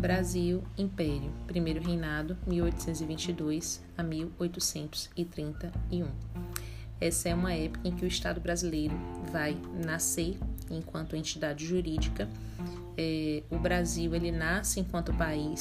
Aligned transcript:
Brasil, 0.00 0.64
Império, 0.78 1.30
Primeiro 1.46 1.82
Reinado, 1.82 2.34
1822 2.46 3.82
a 3.98 4.02
1831. 4.02 6.06
Essa 6.98 7.28
é 7.28 7.34
uma 7.34 7.52
época 7.52 7.86
em 7.86 7.94
que 7.94 8.06
o 8.06 8.08
Estado 8.08 8.40
brasileiro 8.40 8.94
vai 9.30 9.54
nascer 9.84 10.38
enquanto 10.70 11.16
entidade 11.16 11.66
jurídica. 11.66 12.26
É, 12.96 13.42
o 13.50 13.58
Brasil 13.58 14.14
ele 14.14 14.32
nasce 14.32 14.80
enquanto 14.80 15.12
país 15.12 15.58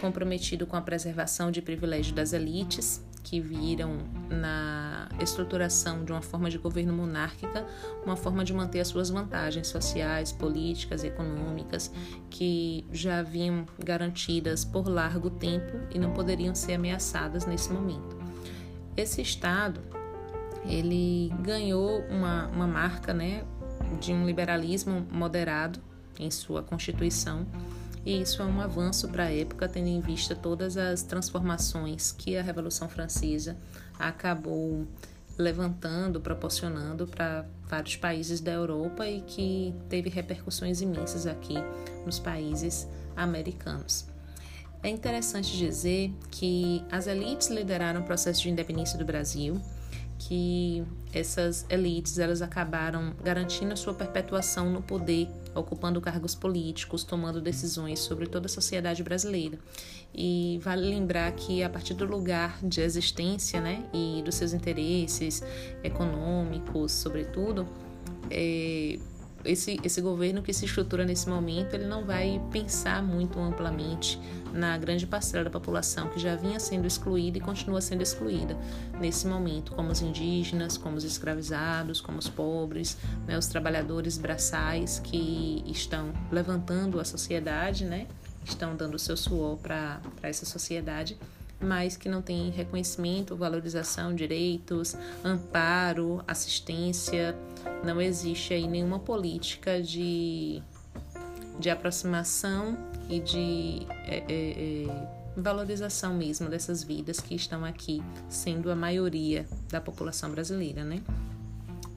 comprometido 0.00 0.66
com 0.66 0.74
a 0.74 0.80
preservação 0.80 1.52
de 1.52 1.62
privilégios 1.62 2.12
das 2.12 2.32
elites 2.32 3.00
que 3.22 3.40
viram 3.40 3.98
na 4.28 4.97
estruturação 5.20 6.04
de 6.04 6.12
uma 6.12 6.22
forma 6.22 6.48
de 6.50 6.58
governo 6.58 6.92
monárquica 6.92 7.66
uma 8.04 8.16
forma 8.16 8.44
de 8.44 8.52
manter 8.52 8.80
as 8.80 8.88
suas 8.88 9.10
vantagens 9.10 9.68
sociais, 9.68 10.32
políticas, 10.32 11.04
econômicas 11.04 11.92
que 12.30 12.86
já 12.92 13.18
haviam 13.18 13.66
garantidas 13.82 14.64
por 14.64 14.88
largo 14.88 15.30
tempo 15.30 15.78
e 15.94 15.98
não 15.98 16.12
poderiam 16.12 16.54
ser 16.54 16.74
ameaçadas 16.74 17.46
nesse 17.46 17.72
momento. 17.72 18.16
Esse 18.96 19.20
Estado 19.22 19.80
ele 20.64 21.32
ganhou 21.40 22.00
uma, 22.10 22.48
uma 22.48 22.66
marca 22.66 23.14
né, 23.14 23.44
de 24.00 24.12
um 24.12 24.26
liberalismo 24.26 25.06
moderado 25.10 25.80
em 26.18 26.30
sua 26.30 26.62
constituição 26.62 27.46
e 28.04 28.20
isso 28.20 28.42
é 28.42 28.44
um 28.44 28.60
avanço 28.60 29.08
para 29.08 29.24
a 29.24 29.32
época, 29.32 29.68
tendo 29.68 29.88
em 29.88 30.00
vista 30.00 30.34
todas 30.34 30.76
as 30.76 31.02
transformações 31.02 32.12
que 32.12 32.36
a 32.36 32.42
Revolução 32.42 32.88
Francesa 32.88 33.56
acabou 33.98 34.86
levantando, 35.36 36.20
proporcionando 36.20 37.06
para 37.06 37.46
vários 37.68 37.96
países 37.96 38.40
da 38.40 38.52
Europa 38.52 39.06
e 39.06 39.20
que 39.22 39.74
teve 39.88 40.10
repercussões 40.10 40.80
imensas 40.80 41.26
aqui 41.26 41.54
nos 42.04 42.18
países 42.18 42.88
americanos. 43.16 44.06
É 44.82 44.88
interessante 44.88 45.56
dizer 45.56 46.12
que 46.30 46.84
as 46.90 47.06
elites 47.06 47.48
lideraram 47.48 48.00
o 48.00 48.04
processo 48.04 48.42
de 48.42 48.50
independência 48.50 48.98
do 48.98 49.04
Brasil 49.04 49.60
que 50.18 50.84
essas 51.12 51.64
elites 51.70 52.18
elas 52.18 52.42
acabaram 52.42 53.14
garantindo 53.22 53.72
a 53.72 53.76
sua 53.76 53.94
perpetuação 53.94 54.70
no 54.70 54.82
poder, 54.82 55.28
ocupando 55.54 56.00
cargos 56.00 56.34
políticos, 56.34 57.04
tomando 57.04 57.40
decisões 57.40 58.00
sobre 58.00 58.26
toda 58.26 58.46
a 58.46 58.48
sociedade 58.48 59.02
brasileira. 59.02 59.58
E 60.14 60.58
vale 60.62 60.88
lembrar 60.88 61.30
que 61.32 61.62
a 61.62 61.70
partir 61.70 61.94
do 61.94 62.04
lugar 62.04 62.58
de 62.62 62.80
existência, 62.80 63.60
né, 63.60 63.84
e 63.94 64.20
dos 64.22 64.34
seus 64.34 64.52
interesses 64.52 65.42
econômicos, 65.82 66.92
sobretudo, 66.92 67.66
é, 68.30 68.98
esse, 69.44 69.78
esse 69.84 70.00
governo 70.00 70.42
que 70.42 70.52
se 70.52 70.64
estrutura 70.64 71.04
nesse 71.04 71.28
momento, 71.28 71.74
ele 71.74 71.86
não 71.86 72.04
vai 72.04 72.40
pensar 72.50 73.02
muito 73.02 73.38
amplamente 73.38 74.18
na 74.52 74.76
grande 74.78 75.06
parcela 75.06 75.44
da 75.44 75.50
população 75.50 76.08
que 76.08 76.18
já 76.18 76.36
vinha 76.36 76.58
sendo 76.58 76.86
excluída 76.86 77.38
e 77.38 77.40
continua 77.40 77.80
sendo 77.80 78.02
excluída 78.02 78.56
nesse 79.00 79.26
momento, 79.26 79.72
como 79.72 79.90
os 79.90 80.00
indígenas, 80.00 80.76
como 80.76 80.96
os 80.96 81.04
escravizados, 81.04 82.00
como 82.00 82.18
os 82.18 82.28
pobres, 82.28 82.96
né, 83.26 83.36
os 83.38 83.46
trabalhadores 83.46 84.18
braçais 84.18 84.98
que 84.98 85.62
estão 85.66 86.12
levantando 86.30 87.00
a 87.00 87.04
sociedade, 87.04 87.84
né, 87.84 88.06
estão 88.44 88.74
dando 88.76 88.94
o 88.94 88.98
seu 88.98 89.16
suor 89.16 89.56
para 89.58 90.00
essa 90.22 90.44
sociedade 90.44 91.18
mas 91.60 91.96
que 91.96 92.08
não 92.08 92.22
tem 92.22 92.50
reconhecimento, 92.50 93.36
valorização, 93.36 94.14
direitos, 94.14 94.96
amparo, 95.24 96.22
assistência. 96.26 97.36
Não 97.84 98.00
existe 98.00 98.54
aí 98.54 98.68
nenhuma 98.68 98.98
política 99.00 99.82
de, 99.82 100.62
de 101.58 101.68
aproximação 101.68 102.76
e 103.08 103.20
de 103.20 103.86
é, 104.06 104.24
é, 104.28 104.84
é, 104.86 105.08
valorização 105.36 106.14
mesmo 106.14 106.48
dessas 106.48 106.82
vidas 106.82 107.20
que 107.20 107.34
estão 107.34 107.64
aqui, 107.64 108.02
sendo 108.28 108.70
a 108.70 108.76
maioria 108.76 109.46
da 109.70 109.80
população 109.80 110.30
brasileira, 110.30 110.84
né? 110.84 111.02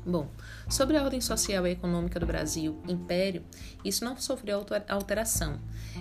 Bom, 0.04 0.28
sobre 0.68 0.98
a 0.98 1.04
ordem 1.04 1.22
social 1.22 1.68
e 1.68 1.72
econômica 1.72 2.20
do 2.20 2.26
Brasil, 2.26 2.82
Império, 2.88 3.44
isso 3.86 4.04
não 4.04 4.18
sofreu 4.18 4.66
alteração 4.90 5.60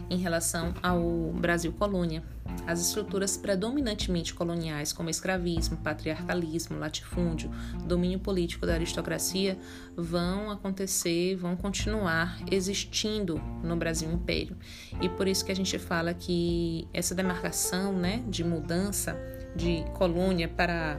em 0.09 0.17
relação 0.17 0.73
ao 0.83 1.03
Brasil 1.35 1.71
colônia. 1.73 2.23
As 2.67 2.81
estruturas 2.81 3.37
predominantemente 3.37 4.33
coloniais, 4.33 4.93
como 4.93 5.11
escravismo, 5.11 5.77
patriarcalismo, 5.77 6.79
latifúndio, 6.79 7.51
domínio 7.85 8.19
político 8.19 8.65
da 8.65 8.73
aristocracia, 8.73 9.59
vão 9.95 10.51
acontecer, 10.51 11.37
vão 11.37 11.55
continuar 11.55 12.39
existindo 12.51 13.39
no 13.63 13.77
Brasil 13.77 14.11
Império. 14.11 14.57
E 15.03 15.11
por 15.11 15.29
isso 15.29 15.45
que 15.45 15.53
a 15.53 15.57
gente 15.57 15.79
fala 15.79 16.15
que 16.15 16.89
essa 16.93 17.15
demarcação, 17.15 17.93
né, 17.93 18.25
de 18.29 18.43
mudança 18.43 19.15
de 19.55 19.85
colônia 19.95 20.49
para 20.49 20.99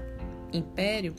império 0.54 1.16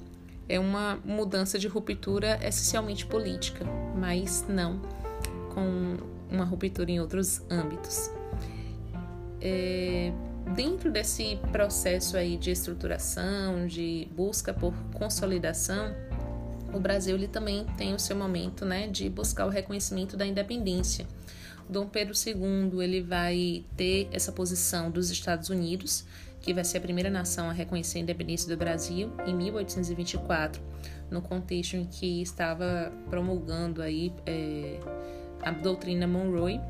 é 0.48 0.58
uma 0.58 0.98
mudança 1.04 1.58
de 1.58 1.68
ruptura 1.68 2.38
essencialmente 2.42 3.06
política, 3.06 3.64
mas 3.96 4.44
não 4.48 4.80
com 5.54 5.96
uma 6.30 6.44
ruptura 6.44 6.90
em 6.90 7.00
outros 7.00 7.42
âmbitos. 7.50 8.10
É, 9.40 10.12
dentro 10.54 10.90
desse 10.90 11.38
processo 11.50 12.16
aí 12.16 12.36
de 12.36 12.50
estruturação, 12.50 13.66
de 13.66 14.08
busca 14.14 14.52
por 14.52 14.74
consolidação, 14.94 15.94
o 16.72 16.80
Brasil 16.80 17.16
ele 17.16 17.28
também 17.28 17.66
tem 17.76 17.94
o 17.94 17.98
seu 17.98 18.16
momento 18.16 18.64
né, 18.64 18.88
de 18.88 19.08
buscar 19.08 19.46
o 19.46 19.50
reconhecimento 19.50 20.16
da 20.16 20.26
independência. 20.26 21.06
Dom 21.68 21.86
Pedro 21.86 22.14
II 22.14 22.82
ele 22.82 23.02
vai 23.02 23.64
ter 23.76 24.08
essa 24.12 24.32
posição 24.32 24.90
dos 24.90 25.10
Estados 25.10 25.48
Unidos 25.48 26.04
que 26.42 26.52
vai 26.52 26.64
ser 26.64 26.78
a 26.78 26.80
primeira 26.80 27.08
nação 27.08 27.48
a 27.48 27.52
reconhecer 27.52 27.98
a 27.98 28.02
independência 28.02 28.48
do 28.48 28.56
Brasil 28.56 29.12
em 29.24 29.34
1824, 29.34 30.60
no 31.08 31.22
contexto 31.22 31.76
em 31.76 31.84
que 31.84 32.20
estava 32.20 32.92
promulgando 33.08 33.80
aí 33.80 34.12
é, 34.26 34.80
a 35.40 35.52
doutrina 35.52 36.06
Monroe, 36.06 36.60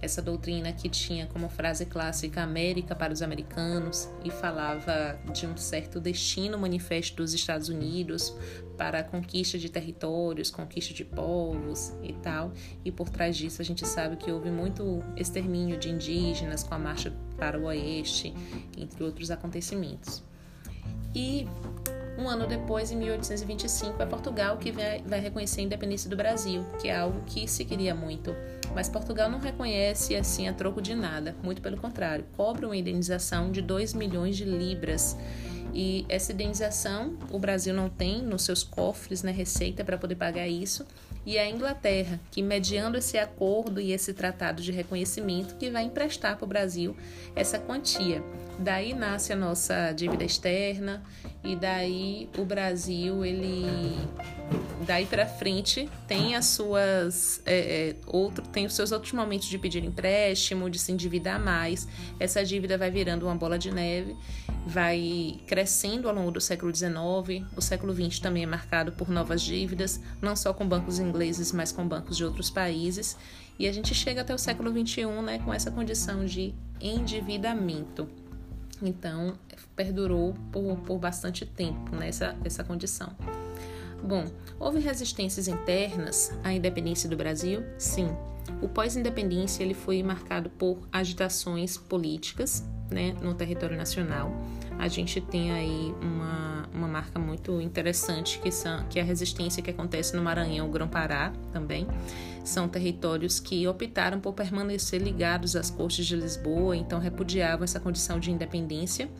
essa 0.00 0.22
doutrina 0.22 0.72
que 0.72 0.88
tinha 0.88 1.26
como 1.26 1.48
frase 1.48 1.84
clássica 1.84 2.42
América 2.42 2.94
para 2.94 3.12
os 3.12 3.22
americanos 3.22 4.08
e 4.24 4.30
falava 4.30 5.18
de 5.32 5.46
um 5.46 5.56
certo 5.56 6.00
destino 6.00 6.56
manifesto 6.58 7.16
dos 7.16 7.34
Estados 7.34 7.68
Unidos 7.68 8.34
para 8.76 9.00
a 9.00 9.02
conquista 9.02 9.58
de 9.58 9.68
territórios, 9.68 10.50
conquista 10.50 10.94
de 10.94 11.04
povos 11.04 11.92
e 12.02 12.12
tal. 12.12 12.52
E 12.84 12.92
por 12.92 13.08
trás 13.08 13.36
disso 13.36 13.60
a 13.60 13.64
gente 13.64 13.86
sabe 13.86 14.16
que 14.16 14.30
houve 14.30 14.50
muito 14.50 15.02
extermínio 15.16 15.76
de 15.76 15.90
indígenas 15.90 16.62
com 16.62 16.74
a 16.74 16.78
marcha 16.78 17.12
para 17.36 17.58
o 17.58 17.64
oeste, 17.64 18.32
entre 18.76 19.02
outros 19.02 19.30
acontecimentos. 19.30 20.22
E 21.14 21.46
um 22.18 22.28
ano 22.28 22.46
depois, 22.48 22.90
em 22.90 22.96
1825, 22.96 24.02
é 24.02 24.06
Portugal 24.06 24.56
que 24.58 24.72
vai 24.72 25.20
reconhecer 25.20 25.60
a 25.60 25.64
independência 25.64 26.10
do 26.10 26.16
Brasil, 26.16 26.66
que 26.80 26.88
é 26.88 26.96
algo 26.96 27.22
que 27.24 27.46
se 27.46 27.64
queria 27.64 27.94
muito. 27.94 28.34
Mas 28.74 28.88
Portugal 28.88 29.30
não 29.30 29.38
reconhece 29.38 30.16
assim 30.16 30.48
a 30.48 30.52
troco 30.52 30.82
de 30.82 30.94
nada, 30.94 31.36
muito 31.42 31.62
pelo 31.62 31.76
contrário, 31.76 32.24
cobra 32.36 32.66
uma 32.66 32.76
indenização 32.76 33.52
de 33.52 33.62
2 33.62 33.94
milhões 33.94 34.36
de 34.36 34.44
libras. 34.44 35.16
E 35.72 36.04
essa 36.08 36.32
indenização 36.32 37.16
o 37.30 37.38
Brasil 37.38 37.72
não 37.72 37.88
tem 37.88 38.20
nos 38.20 38.42
seus 38.42 38.64
cofres, 38.64 39.22
né, 39.22 39.30
receita 39.30 39.84
para 39.84 39.96
poder 39.96 40.16
pagar 40.16 40.48
isso 40.48 40.84
e 41.28 41.38
a 41.38 41.46
Inglaterra, 41.46 42.18
que 42.30 42.40
mediando 42.40 42.96
esse 42.96 43.18
acordo 43.18 43.82
e 43.82 43.92
esse 43.92 44.14
tratado 44.14 44.62
de 44.62 44.72
reconhecimento, 44.72 45.56
que 45.56 45.68
vai 45.68 45.82
emprestar 45.84 46.38
para 46.38 46.44
o 46.46 46.48
Brasil 46.48 46.96
essa 47.36 47.58
quantia. 47.58 48.24
Daí 48.58 48.94
nasce 48.94 49.34
a 49.34 49.36
nossa 49.36 49.92
dívida 49.92 50.24
externa 50.24 51.02
e 51.44 51.54
daí 51.54 52.30
o 52.38 52.46
Brasil 52.46 53.26
ele 53.26 53.94
daí 54.86 55.04
para 55.04 55.26
frente 55.26 55.86
tem 56.06 56.34
as 56.34 56.46
suas 56.46 57.42
é, 57.44 57.58
é, 57.90 57.96
outro 58.06 58.42
tem 58.48 58.64
os 58.64 58.72
seus 58.72 58.90
outros 58.90 59.12
momentos 59.12 59.48
de 59.48 59.58
pedir 59.58 59.84
empréstimo, 59.84 60.70
de 60.70 60.78
se 60.78 60.92
endividar 60.92 61.38
mais. 61.38 61.86
Essa 62.18 62.42
dívida 62.42 62.78
vai 62.78 62.90
virando 62.90 63.26
uma 63.26 63.34
bola 63.34 63.58
de 63.58 63.70
neve, 63.70 64.16
vai 64.68 65.40
crescendo 65.46 66.08
ao 66.08 66.14
longo 66.14 66.30
do 66.30 66.40
século 66.40 66.74
XIX. 66.74 67.46
O 67.56 67.62
século 67.62 67.94
XX 67.94 68.20
também 68.20 68.42
é 68.42 68.46
marcado 68.46 68.92
por 68.92 69.08
novas 69.08 69.40
dívidas, 69.40 69.98
não 70.20 70.36
só 70.36 70.52
com 70.52 70.68
bancos 70.68 70.98
ingleses, 70.98 71.52
mas 71.52 71.72
com 71.72 71.88
bancos 71.88 72.16
de 72.16 72.24
outros 72.24 72.50
países. 72.50 73.16
E 73.58 73.66
a 73.66 73.72
gente 73.72 73.94
chega 73.94 74.20
até 74.20 74.34
o 74.34 74.38
século 74.38 74.70
XXI 74.70 75.06
né, 75.22 75.38
com 75.38 75.52
essa 75.52 75.70
condição 75.70 76.24
de 76.24 76.54
endividamento. 76.80 78.08
Então, 78.82 79.34
perdurou 79.74 80.34
por, 80.52 80.76
por 80.80 80.98
bastante 80.98 81.46
tempo 81.46 81.96
nessa 81.96 82.36
essa 82.44 82.62
condição. 82.62 83.16
Bom, 84.02 84.26
houve 84.60 84.78
resistências 84.78 85.48
internas 85.48 86.30
à 86.44 86.52
independência 86.52 87.08
do 87.08 87.16
Brasil? 87.16 87.64
Sim. 87.78 88.08
O 88.62 88.68
pós-independência 88.68 89.62
ele 89.62 89.74
foi 89.74 90.02
marcado 90.02 90.50
por 90.50 90.86
agitações 90.92 91.76
políticas 91.76 92.64
né, 92.90 93.14
no 93.20 93.34
território 93.34 93.76
nacional. 93.76 94.32
A 94.78 94.86
gente 94.86 95.20
tem 95.20 95.50
aí 95.50 95.94
uma, 96.00 96.68
uma 96.72 96.86
marca 96.86 97.18
muito 97.18 97.60
interessante 97.60 98.38
que, 98.38 98.52
são, 98.52 98.84
que 98.88 98.98
é 98.98 99.02
a 99.02 99.04
resistência 99.04 99.62
que 99.62 99.70
acontece 99.70 100.14
no 100.14 100.22
Maranhão, 100.22 100.70
Grão-Pará 100.70 101.32
também. 101.52 101.86
São 102.44 102.68
territórios 102.68 103.40
que 103.40 103.66
optaram 103.66 104.20
por 104.20 104.32
permanecer 104.32 105.02
ligados 105.02 105.56
às 105.56 105.68
cortes 105.68 106.06
de 106.06 106.14
Lisboa, 106.14 106.76
então 106.76 107.00
repudiavam 107.00 107.64
essa 107.64 107.80
condição 107.80 108.20
de 108.20 108.30
independência. 108.30 109.10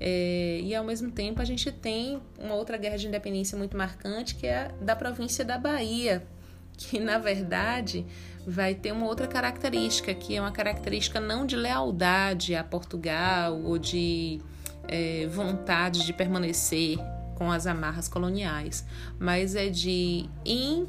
É, 0.00 0.60
e 0.62 0.74
ao 0.74 0.84
mesmo 0.84 1.10
tempo 1.10 1.40
a 1.40 1.44
gente 1.44 1.70
tem 1.70 2.20
uma 2.38 2.54
outra 2.54 2.76
guerra 2.76 2.96
de 2.96 3.06
independência 3.06 3.56
muito 3.56 3.76
marcante 3.76 4.34
que 4.34 4.46
é 4.46 4.62
a 4.62 4.68
da 4.80 4.96
província 4.96 5.44
da 5.44 5.58
Bahia, 5.58 6.26
que 6.76 6.98
na 6.98 7.18
verdade 7.18 8.06
vai 8.46 8.74
ter 8.74 8.92
uma 8.92 9.06
outra 9.06 9.26
característica, 9.26 10.12
que 10.14 10.34
é 10.34 10.40
uma 10.40 10.50
característica 10.50 11.20
não 11.20 11.46
de 11.46 11.54
lealdade 11.54 12.54
a 12.54 12.64
Portugal 12.64 13.60
ou 13.62 13.78
de 13.78 14.40
é, 14.90 15.26
vontade 15.28 16.04
de 16.04 16.12
permanecer 16.12 16.98
com 17.36 17.50
as 17.50 17.66
amarras 17.66 18.08
coloniais, 18.08 18.84
mas 19.18 19.54
é 19.54 19.68
de 19.68 20.28
in 20.44 20.86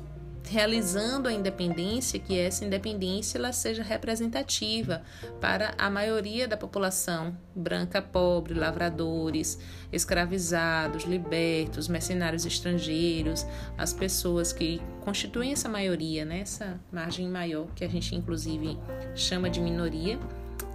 realizando 0.50 1.30
a 1.30 1.34
independência, 1.34 2.20
que 2.20 2.38
essa 2.38 2.66
independência 2.66 3.38
ela 3.38 3.54
seja 3.54 3.84
representativa 3.84 5.04
para 5.40 5.74
a 5.78 5.90
maioria 5.90 6.48
da 6.48 6.58
população 6.58 7.38
branca 7.56 8.02
pobre, 8.02 8.54
lavradores, 8.54 9.60
escravizados, 9.92 11.04
libertos, 11.04 11.88
mercenários 11.88 12.46
estrangeiros, 12.46 13.46
as 13.78 13.94
pessoas 13.94 14.52
que 14.52 14.82
constituem 15.02 15.52
essa 15.52 15.70
maioria, 15.70 16.26
né, 16.26 16.40
essa 16.40 16.80
margem 16.92 17.30
maior 17.30 17.68
que 17.76 17.84
a 17.84 17.90
gente 17.90 18.16
inclusive 18.16 18.78
chama 19.16 19.50
de 19.50 19.62
minoria, 19.62 20.20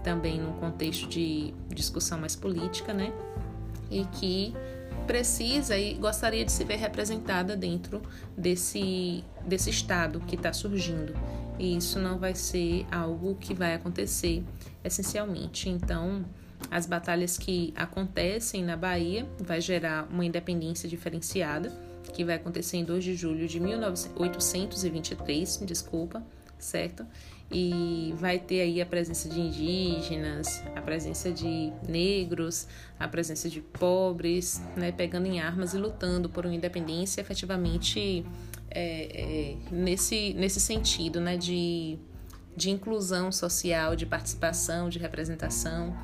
também 0.06 0.40
num 0.40 0.52
contexto 0.52 1.06
de 1.08 1.52
discussão 1.68 2.16
mais 2.16 2.36
política, 2.36 2.94
né, 2.94 3.12
e 3.90 4.04
que 4.04 4.54
precisa 5.04 5.76
e 5.76 5.94
gostaria 5.94 6.44
de 6.44 6.52
se 6.52 6.62
ver 6.62 6.76
representada 6.76 7.56
dentro 7.56 8.00
desse, 8.38 9.24
desse 9.44 9.70
estado 9.70 10.20
que 10.20 10.36
está 10.36 10.52
surgindo. 10.52 11.12
E 11.58 11.76
isso 11.76 11.98
não 11.98 12.20
vai 12.20 12.36
ser 12.36 12.86
algo 12.90 13.34
que 13.34 13.52
vai 13.52 13.74
acontecer 13.74 14.44
essencialmente. 14.84 15.68
Então, 15.68 16.24
as 16.70 16.86
batalhas 16.86 17.36
que 17.36 17.74
acontecem 17.76 18.62
na 18.62 18.76
Bahia 18.76 19.26
vai 19.40 19.60
gerar 19.60 20.06
uma 20.08 20.24
independência 20.24 20.88
diferenciada, 20.88 21.68
que 22.12 22.24
vai 22.24 22.36
acontecer 22.36 22.76
em 22.76 22.84
2 22.84 23.02
de 23.02 23.16
julho 23.16 23.48
de 23.48 23.58
1823, 23.58 25.62
desculpa, 25.64 26.22
certo? 26.58 27.04
E 27.50 28.12
vai 28.16 28.38
ter 28.38 28.60
aí 28.60 28.80
a 28.80 28.86
presença 28.86 29.28
de 29.28 29.40
indígenas, 29.40 30.62
a 30.74 30.80
presença 30.80 31.30
de 31.30 31.72
negros, 31.88 32.66
a 32.98 33.06
presença 33.06 33.48
de 33.48 33.60
pobres, 33.60 34.60
né, 34.76 34.90
pegando 34.90 35.26
em 35.26 35.40
armas 35.40 35.72
e 35.72 35.78
lutando 35.78 36.28
por 36.28 36.44
uma 36.44 36.54
independência 36.54 37.20
efetivamente 37.20 38.26
é, 38.70 38.80
é, 38.80 39.56
nesse, 39.70 40.34
nesse 40.34 40.60
sentido 40.60 41.20
né, 41.20 41.36
de, 41.36 41.98
de 42.56 42.70
inclusão 42.70 43.30
social, 43.30 43.94
de 43.94 44.06
participação, 44.06 44.88
de 44.88 44.98
representação 44.98 45.96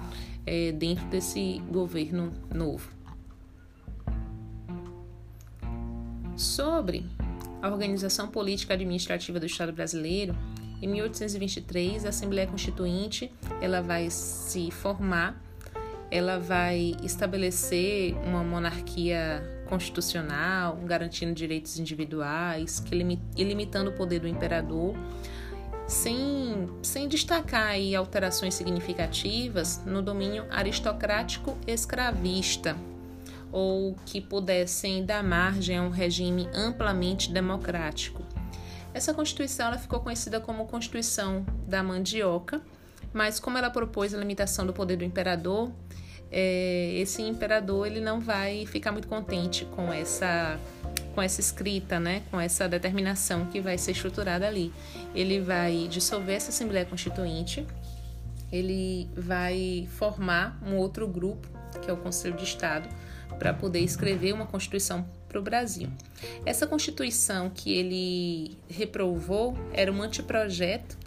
é, 0.47 0.71
dentro 0.71 1.05
desse 1.07 1.61
governo 1.71 2.33
novo. 2.55 2.89
Sobre 6.37 7.05
a 7.61 7.69
organização 7.69 8.29
política 8.29 8.75
administrativa 8.75 9.39
do 9.39 9.47
Estado 9.47 9.73
brasileiro, 9.73 10.35
em 10.83 10.89
1823, 10.89 12.05
a 12.05 12.09
Assembleia 12.09 12.47
Constituinte 12.47 13.33
ela 13.61 13.81
vai 13.81 14.11
se 14.11 14.69
formar, 14.73 15.41
ela 16.11 16.39
vai 16.41 16.97
estabelecer 17.05 18.15
uma 18.27 18.43
monarquia 18.43 19.63
constitucional, 19.69 20.77
garantindo 20.85 21.33
direitos 21.33 21.79
individuais, 21.79 22.81
que 22.81 22.95
limitando 22.95 23.91
o 23.91 23.93
poder 23.95 24.19
do 24.19 24.27
imperador, 24.27 24.95
sem, 25.87 26.69
sem 26.83 27.07
destacar 27.07 27.69
aí 27.69 27.95
alterações 27.95 28.55
significativas 28.55 29.81
no 29.87 30.03
domínio 30.03 30.45
aristocrático 30.51 31.57
escravista, 31.67 32.77
ou 33.53 33.95
que 34.05 34.21
pudessem 34.21 35.05
dar 35.05 35.23
margem 35.23 35.79
a 35.79 35.83
um 35.83 35.91
regime 35.91 36.49
amplamente 36.53 37.31
democrático. 37.31 38.22
Essa 38.95 39.15
Constituição 39.15 39.69
ela 39.69 39.79
ficou 39.79 40.01
conhecida 40.01 40.41
como 40.41 40.67
Constituição 40.67 41.47
da 41.67 41.83
Mandioca, 41.83 42.61
mas 43.13 43.41
como 43.41 43.57
ela 43.57 43.71
propôs 43.71 44.15
a 44.15 44.19
limitação 44.19 44.67
do 44.67 44.73
poder 44.73 44.97
do 44.97 45.05
imperador, 45.05 45.71
é, 46.31 46.95
esse 46.97 47.23
imperador 47.23 47.87
ele 47.87 48.01
não 48.01 48.21
vai 48.21 48.65
ficar 48.67 48.91
muito 48.91 49.07
contente 49.09 49.65
com 49.67 49.93
essa 49.93 50.59
com 51.15 51.21
essa 51.21 51.41
escrita, 51.43 52.01
né, 52.01 52.23
com 52.31 52.41
essa 52.41 52.67
determinação 52.67 53.45
que 53.45 53.61
vai 53.61 53.77
ser 53.77 53.93
estruturada 53.93 54.47
ali. 54.47 54.73
Ele 55.15 55.41
vai 55.41 55.87
dissolver 55.91 56.37
essa 56.37 56.49
Assembleia 56.49 56.87
Constituinte, 56.87 57.67
ele 58.51 59.11
vai 59.15 59.87
formar 59.99 60.59
um 60.65 60.77
outro 60.77 61.07
grupo, 61.07 61.47
que 61.83 61.91
é 61.91 61.93
o 61.93 61.99
Conselho 61.99 62.35
de 62.35 62.45
Estado, 62.45 62.89
para 63.39 63.53
poder 63.53 63.81
escrever 63.81 64.33
uma 64.33 64.47
Constituição 64.47 65.07
para 65.33 65.41
o 65.41 65.43
Brasil. 65.43 65.89
Essa 66.45 66.67
Constituição 66.67 67.51
que 67.51 67.73
ele 67.73 68.59
reprovou 68.69 69.57
era 69.73 69.91
um 69.91 70.03
anteprojeto 70.03 70.99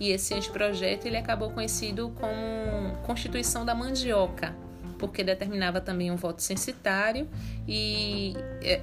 e 0.00 0.10
esse 0.10 0.34
anteprojeto 0.34 1.06
ele 1.06 1.16
acabou 1.16 1.50
conhecido 1.50 2.12
como 2.16 2.96
Constituição 3.06 3.64
da 3.64 3.74
Mandioca, 3.74 4.54
porque 4.98 5.22
determinava 5.22 5.80
também 5.80 6.10
um 6.10 6.16
voto 6.16 6.42
censitário 6.42 7.28
e 7.66 8.34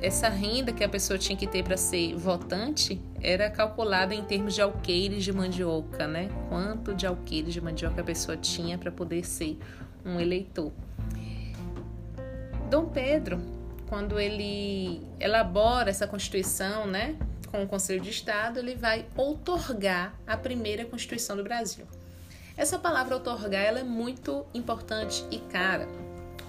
essa 0.01 0.29
renda 0.29 0.71
que 0.71 0.83
a 0.83 0.89
pessoa 0.89 1.19
tinha 1.19 1.37
que 1.37 1.45
ter 1.45 1.61
para 1.63 1.75
ser 1.75 2.15
votante 2.15 2.99
era 3.21 3.49
calculada 3.49 4.15
em 4.15 4.23
termos 4.23 4.55
de 4.55 4.61
alqueires 4.61 5.23
de 5.23 5.33
mandioca, 5.33 6.07
né? 6.07 6.29
Quanto 6.47 6.93
de 6.93 7.05
alqueires 7.05 7.53
de 7.53 7.59
mandioca 7.59 7.99
a 7.99 8.03
pessoa 8.03 8.37
tinha 8.37 8.77
para 8.77 8.91
poder 8.91 9.25
ser 9.25 9.57
um 10.05 10.19
eleitor. 10.19 10.71
Dom 12.69 12.85
Pedro 12.85 13.54
quando 13.87 14.19
ele 14.19 15.01
elabora 15.19 15.89
essa 15.89 16.07
Constituição, 16.07 16.87
né, 16.87 17.15
com 17.51 17.63
o 17.63 17.67
Conselho 17.67 18.01
de 18.01 18.09
Estado, 18.09 18.59
ele 18.59 18.75
vai 18.75 19.05
outorgar 19.15 20.13
a 20.25 20.35
primeira 20.35 20.85
Constituição 20.85 21.37
do 21.37 21.43
Brasil. 21.43 21.85
Essa 22.57 22.79
palavra 22.79 23.15
outorgar 23.15 23.61
ela 23.61 23.79
é 23.79 23.83
muito 23.83 24.45
importante 24.53 25.25
e 25.29 25.39
cara, 25.39 25.87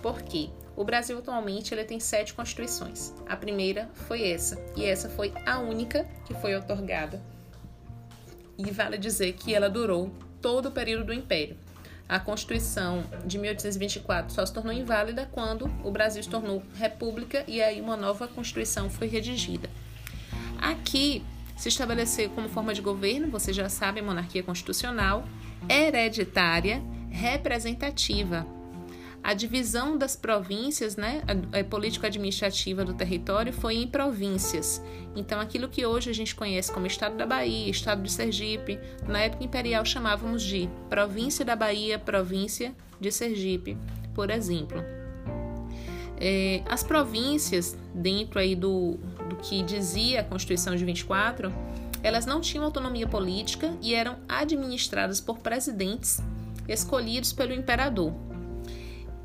porque 0.03 0.51
o 0.77 0.85
Brasil 0.85 1.19
atualmente 1.19 1.75
ele 1.75 1.85
tem 1.85 1.99
sete 1.99 2.35
constituições. 2.35 3.13
A 3.29 3.37
primeira 3.37 3.89
foi 3.95 4.29
essa, 4.29 4.63
e 4.77 4.85
essa 4.85 5.09
foi 5.09 5.33
a 5.45 5.59
única 5.59 6.07
que 6.25 6.35
foi 6.35 6.55
outorgada. 6.55 7.21
E 8.59 8.71
vale 8.71 8.97
dizer 8.99 9.33
que 9.35 9.55
ela 9.55 9.69
durou 9.69 10.11
todo 10.41 10.67
o 10.67 10.73
período 10.73 11.07
do 11.07 11.13
Império. 11.13 11.57
A 12.09 12.21
Constituição 12.21 13.05
de 13.25 13.37
1824 13.37 14.33
só 14.33 14.47
se 14.47 14.53
tornou 14.53 14.73
inválida 14.73 15.29
quando 15.33 15.71
o 15.83 15.91
Brasil 15.91 16.23
se 16.23 16.29
tornou 16.29 16.63
república 16.77 17.45
e 17.49 17.61
aí 17.61 17.81
uma 17.81 17.97
nova 17.97 18.29
Constituição 18.29 18.89
foi 18.89 19.09
redigida. 19.09 19.69
Aqui 20.59 21.25
se 21.57 21.69
estabeleceu 21.69 22.31
como 22.31 22.49
forma 22.49 22.73
de 22.75 22.81
governo, 22.81 23.29
você 23.29 23.53
já 23.53 23.69
sabe, 23.69 24.03
monarquia 24.03 24.43
constitucional, 24.43 25.27
hereditária, 25.69 26.83
representativa, 27.11 28.47
a 29.27 29.35
divisão 29.35 29.99
das 29.99 30.15
províncias, 30.15 30.95
né, 30.95 31.21
a, 31.27 31.59
a 31.59 31.65
político-administrativa 31.65 32.85
do 32.85 32.95
território 32.95 33.53
foi 33.53 33.75
em 33.75 33.89
províncias. 33.89 34.81
Então, 35.17 35.41
aquilo 35.41 35.69
que 35.69 35.85
hoje 35.85 36.09
a 36.09 36.13
gente 36.13 36.33
conhece 36.33 36.71
como 36.71 36.87
Estado 36.87 37.17
da 37.17 37.27
Bahia, 37.27 37.69
Estado 37.69 38.01
de 38.05 38.13
Sergipe, 38.13 38.79
na 39.05 39.19
época 39.23 39.43
imperial 39.43 39.85
chamávamos 39.85 40.45
de 40.45 40.71
Província 40.89 41.45
da 41.45 41.57
Bahia, 41.57 41.99
Província 41.99 42.73
de 43.01 43.11
Sergipe, 43.11 43.77
por 44.15 44.31
exemplo. 44.31 44.81
É, 46.21 46.63
as 46.67 46.85
províncias, 46.85 47.77
dentro 47.93 48.39
aí 48.39 48.55
do, 48.55 48.93
do 49.29 49.35
que 49.43 49.61
dizia 49.65 50.21
a 50.21 50.25
Constituição 50.25 50.77
de 50.77 50.85
24, 50.85 51.53
elas 52.01 52.27
não 52.27 52.41
tinham 52.41 52.65
autonomia 52.65 53.09
política 53.09 53.77
e 53.83 53.93
eram 53.93 54.19
administradas 54.29 55.21
por 55.21 55.39
presidentes 55.39 56.23
escolhidos 56.69 57.33
pelo 57.33 57.53
imperador. 57.53 58.26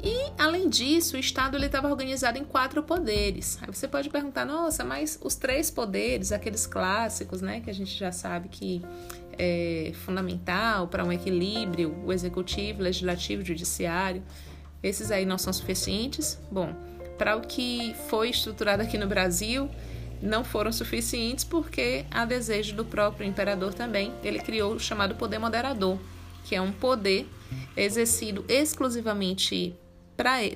E, 0.04 0.32
além 0.38 0.68
disso, 0.68 1.16
o 1.16 1.20
Estado 1.20 1.58
estava 1.64 1.88
organizado 1.88 2.38
em 2.38 2.44
quatro 2.44 2.82
poderes. 2.82 3.60
Aí 3.62 3.68
você 3.68 3.88
pode 3.88 4.10
perguntar, 4.10 4.46
nossa, 4.46 4.84
mas 4.84 5.20
os 5.22 5.36
três 5.36 5.70
poderes, 5.70 6.32
aqueles 6.32 6.66
clássicos, 6.66 7.42
né, 7.42 7.60
que 7.60 7.70
a 7.70 7.74
gente 7.74 7.98
já 7.98 8.12
sabe 8.12 8.50
que 8.50 8.82
é 9.38 9.92
fundamental 10.06 10.88
para 10.88 11.06
um 11.06 11.12
equilíbrio, 11.12 11.96
o 12.04 12.12
executivo, 12.12 12.80
o 12.80 12.84
legislativo, 12.84 13.44
o 13.44 13.46
judiciário, 13.46 14.24
esses 14.82 15.12
aí 15.12 15.26
não 15.26 15.38
são 15.38 15.54
suficientes? 15.54 16.40
Bom, 16.52 16.74
para 17.18 17.36
o 17.36 17.42
que 17.42 17.96
foi 18.10 18.30
estruturado 18.30 18.82
aqui 18.82 18.98
no 18.98 19.08
Brasil, 19.08 19.70
não 20.22 20.44
foram 20.44 20.72
suficientes 20.72 21.44
porque, 21.44 22.06
a 22.10 22.26
desejo 22.26 22.76
do 22.76 22.84
próprio 22.84 23.28
imperador 23.28 23.74
também, 23.74 24.12
ele 24.24 24.40
criou 24.40 24.74
o 24.74 24.80
chamado 24.80 25.16
poder 25.16 25.38
moderador, 25.38 26.00
que 26.44 26.56
é 26.56 26.62
um 26.62 26.72
poder 26.72 27.28
exercido 27.78 28.44
exclusivamente 28.48 29.76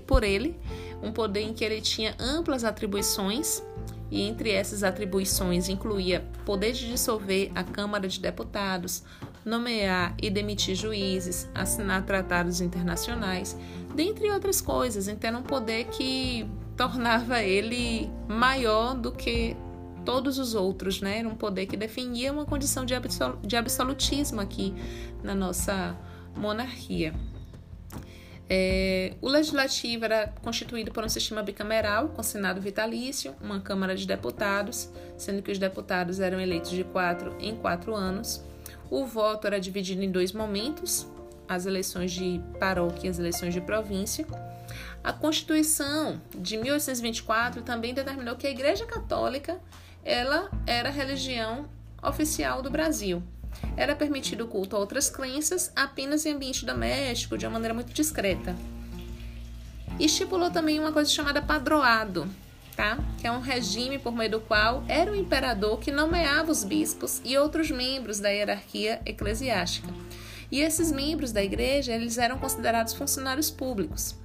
por 0.06 0.24
ele, 0.24 0.60
um 1.02 1.12
poder 1.12 1.42
em 1.42 1.54
que 1.54 1.64
ele 1.64 1.82
tinha 1.82 2.16
amplas 2.20 2.64
atribuições 2.64 3.62
e 4.10 4.22
entre 4.22 4.52
essas 4.52 4.84
atribuições 4.84 5.68
incluía 5.68 6.26
poder 6.46 6.74
de 6.74 6.88
dissolver 6.88 7.52
a 7.56 7.64
Câmara 7.64 8.08
de 8.08 8.20
Deputados, 8.20 9.04
nomear 9.44 10.16
e 10.22 10.30
demitir 10.30 10.76
juízes, 10.76 11.50
assinar 11.54 12.04
tratados 12.06 12.62
internacionais, 12.62 13.58
dentre 13.94 14.30
outras 14.32 14.62
coisas. 14.62 15.08
Então, 15.08 15.30
era 15.30 15.38
um 15.38 15.44
poder 15.44 15.86
que 15.86 16.48
tornava 16.78 17.42
ele 17.42 18.10
maior 18.28 18.96
do 18.96 19.12
que 19.12 19.56
todos 20.04 20.38
os 20.38 20.54
outros, 20.54 21.02
né? 21.02 21.20
Era 21.20 21.28
um 21.28 21.36
poder 21.36 21.66
que 21.66 21.76
definia 21.76 22.32
uma 22.32 22.46
condição 22.46 22.86
de 22.86 23.56
absolutismo 23.56 24.40
aqui 24.40 24.74
na 25.24 25.34
nossa 25.34 25.98
monarquia. 26.36 27.14
É, 28.48 29.14
o 29.22 29.28
legislativo 29.28 30.06
era 30.06 30.28
constituído 30.42 30.92
por 30.92 31.04
um 31.04 31.10
sistema 31.10 31.42
bicameral, 31.42 32.10
com 32.10 32.22
Senado 32.22 32.62
vitalício, 32.62 33.36
uma 33.42 33.60
Câmara 33.60 33.96
de 33.96 34.06
Deputados, 34.06 34.90
sendo 35.18 35.42
que 35.42 35.52
os 35.52 35.58
deputados 35.58 36.20
eram 36.20 36.40
eleitos 36.40 36.72
de 36.72 36.84
quatro 36.84 37.36
em 37.40 37.56
quatro 37.56 37.96
anos. 37.96 38.44
O 38.90 39.06
voto 39.06 39.48
era 39.48 39.60
dividido 39.60 40.04
em 40.04 40.12
dois 40.12 40.32
momentos, 40.32 41.08
as 41.48 41.66
eleições 41.66 42.12
de 42.12 42.40
paróquia 42.60 43.08
e 43.08 43.10
as 43.10 43.18
eleições 43.18 43.54
de 43.54 43.62
província. 43.62 44.28
A 45.04 45.12
Constituição 45.12 46.22
de 46.36 46.58
1824 46.58 47.62
também 47.64 47.94
determinou 47.94 48.36
que 48.36 48.48
a 48.48 48.50
Igreja 48.50 48.86
Católica 48.86 49.60
ela 50.04 50.52
era 50.68 50.90
a 50.90 50.92
religião 50.92 51.68
oficial 52.02 52.62
do 52.62 52.70
Brasil. 52.70 53.24
Era 53.78 53.96
permitido 53.96 54.46
o 54.46 54.48
culto 54.48 54.76
a 54.76 54.80
outras 54.80 55.10
crenças 55.10 55.72
apenas 55.76 56.26
em 56.26 56.34
ambiente 56.34 56.66
doméstico, 56.66 57.38
de 57.38 57.46
uma 57.46 57.54
maneira 57.54 57.74
muito 57.74 57.94
discreta. 57.94 58.56
Estipulou 60.00 60.52
também 60.52 60.80
uma 60.80 60.92
coisa 60.92 61.10
chamada 61.10 61.42
padroado, 61.42 62.28
tá? 62.76 62.98
que 63.20 63.28
é 63.28 63.32
um 63.32 63.40
regime 63.40 63.98
por 63.98 64.14
meio 64.14 64.32
do 64.32 64.40
qual 64.42 64.84
era 64.88 65.12
o 65.12 65.16
imperador 65.16 65.80
que 65.80 65.92
nomeava 65.92 66.52
os 66.52 66.64
bispos 66.64 67.22
e 67.24 67.38
outros 67.38 67.72
membros 67.72 68.20
da 68.20 68.30
hierarquia 68.30 69.02
eclesiástica. 69.06 69.88
E 70.52 70.62
esses 70.62 70.92
membros 70.92 71.32
da 71.32 71.44
igreja 71.44 71.94
eles 71.94 72.18
eram 72.18 72.38
considerados 72.38 72.94
funcionários 72.94 73.50
públicos. 73.50 74.16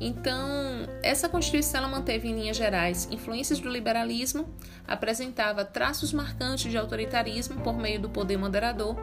Então, 0.00 0.86
essa 1.02 1.28
Constituição 1.28 1.80
ela 1.80 1.88
manteve 1.88 2.28
em 2.28 2.34
linhas 2.34 2.56
gerais 2.56 3.08
influências 3.10 3.58
do 3.58 3.68
liberalismo, 3.68 4.48
apresentava 4.86 5.64
traços 5.64 6.12
marcantes 6.12 6.70
de 6.70 6.78
autoritarismo 6.78 7.60
por 7.62 7.76
meio 7.76 8.00
do 8.00 8.08
poder 8.08 8.36
moderador, 8.36 8.96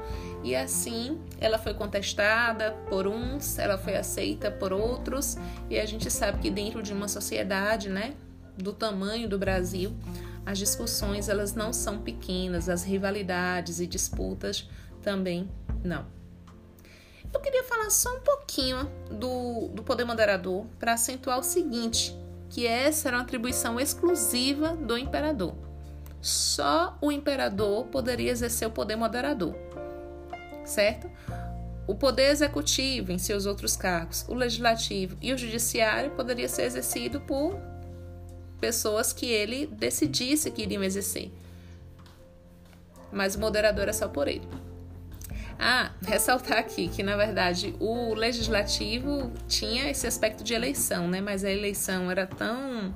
e 0.43 0.55
assim 0.55 1.19
ela 1.39 1.57
foi 1.57 1.73
contestada 1.73 2.71
por 2.89 3.07
uns, 3.07 3.59
ela 3.59 3.77
foi 3.77 3.97
aceita 3.97 4.49
por 4.49 4.71
outros, 4.71 5.37
e 5.69 5.77
a 5.77 5.85
gente 5.85 6.09
sabe 6.09 6.39
que 6.39 6.49
dentro 6.49 6.81
de 6.81 6.93
uma 6.93 7.09
sociedade, 7.09 7.89
né, 7.89 8.13
do 8.57 8.71
tamanho 8.71 9.27
do 9.27 9.37
Brasil, 9.37 9.93
as 10.45 10.57
discussões 10.57 11.27
elas 11.27 11.53
não 11.53 11.73
são 11.73 11.99
pequenas, 11.99 12.69
as 12.69 12.83
rivalidades 12.83 13.81
e 13.81 13.87
disputas 13.87 14.69
também 15.01 15.49
não. 15.83 16.14
Eu 17.35 17.41
queria 17.41 17.65
falar 17.65 17.89
só 17.89 18.15
um 18.15 18.21
pouquinho 18.21 18.89
do, 19.11 19.67
do 19.67 19.83
poder 19.83 20.05
moderador 20.05 20.65
para 20.79 20.93
acentuar 20.93 21.37
o 21.37 21.43
seguinte, 21.43 22.17
que 22.49 22.65
essa 22.65 23.09
era 23.09 23.17
uma 23.17 23.23
atribuição 23.23 23.77
exclusiva 23.77 24.73
do 24.77 24.97
imperador. 24.97 25.53
Só 26.21 26.97
o 27.01 27.11
imperador 27.11 27.87
poderia 27.87 28.31
exercer 28.31 28.65
o 28.65 28.71
poder 28.71 28.95
moderador, 28.95 29.53
certo? 30.63 31.11
O 31.85 31.93
poder 31.93 32.31
executivo 32.31 33.11
em 33.11 33.17
seus 33.17 33.45
outros 33.45 33.75
cargos, 33.75 34.25
o 34.29 34.33
legislativo 34.33 35.17
e 35.21 35.33
o 35.33 35.37
judiciário 35.37 36.11
poderia 36.11 36.47
ser 36.47 36.63
exercido 36.63 37.19
por 37.19 37.59
pessoas 38.61 39.11
que 39.11 39.25
ele 39.25 39.67
decidisse 39.67 40.49
que 40.51 40.61
iriam 40.61 40.81
exercer. 40.81 41.33
Mas 43.11 43.35
o 43.35 43.41
moderador 43.41 43.89
é 43.89 43.93
só 43.93 44.07
por 44.07 44.25
ele. 44.29 44.47
Ah, 45.57 45.91
ressaltar 46.05 46.57
aqui 46.57 46.89
que 46.89 47.01
na 47.01 47.15
verdade 47.15 47.73
o 47.79 48.13
legislativo 48.13 49.31
tinha 49.47 49.89
esse 49.89 50.05
aspecto 50.05 50.43
de 50.43 50.53
eleição, 50.53 51.07
né? 51.07 51.21
Mas 51.21 51.43
a 51.43 51.51
eleição 51.51 52.11
era 52.11 52.27
tão 52.27 52.93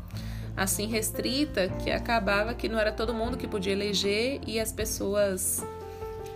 assim 0.58 0.88
restrita 0.88 1.70
que 1.70 1.90
acabava 1.90 2.54
que 2.54 2.68
não 2.68 2.78
era 2.78 2.92
todo 2.92 3.14
mundo 3.14 3.38
que 3.38 3.48
podia 3.48 3.72
eleger 3.72 4.42
e 4.46 4.60
as 4.60 4.74
pessoas 4.74 5.64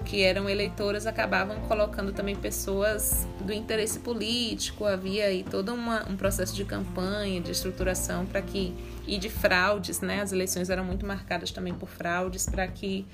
que 0.03 0.21
eram 0.21 0.49
eleitoras 0.49 1.07
acabavam 1.07 1.59
colocando 1.61 2.11
também 2.11 2.35
pessoas 2.35 3.27
do 3.41 3.51
interesse 3.53 3.99
político. 3.99 4.85
Havia 4.85 5.25
aí 5.25 5.43
todo 5.43 5.73
uma, 5.73 6.07
um 6.09 6.15
processo 6.15 6.55
de 6.55 6.65
campanha, 6.65 7.41
de 7.41 7.51
estruturação 7.51 8.25
para 8.25 8.41
que 8.41 8.73
e 9.07 9.17
de 9.17 9.29
fraudes, 9.29 10.01
né? 10.01 10.21
As 10.21 10.31
eleições 10.31 10.69
eram 10.69 10.85
muito 10.85 11.05
marcadas 11.05 11.51
também 11.51 11.73
por 11.73 11.89
fraudes 11.89 12.45
para 12.45 12.67
que 12.67 13.05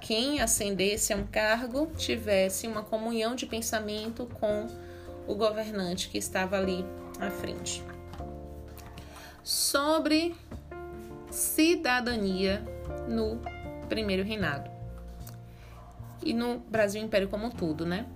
quem 0.00 0.40
ascendesse 0.40 1.12
a 1.12 1.16
um 1.16 1.26
cargo 1.26 1.90
tivesse 1.96 2.66
uma 2.66 2.82
comunhão 2.82 3.34
de 3.34 3.46
pensamento 3.46 4.26
com 4.40 4.66
o 5.26 5.34
governante 5.34 6.08
que 6.08 6.18
estava 6.18 6.56
ali 6.56 6.84
à 7.20 7.30
frente. 7.30 7.82
Sobre 9.42 10.34
cidadania 11.30 12.62
no 13.08 13.40
primeiro 13.88 14.22
reinado 14.22 14.70
e 16.24 16.32
no 16.32 16.58
Brasil 16.58 17.02
Império 17.02 17.28
como 17.28 17.46
um 17.46 17.50
todo, 17.50 17.86
né? 17.86 18.06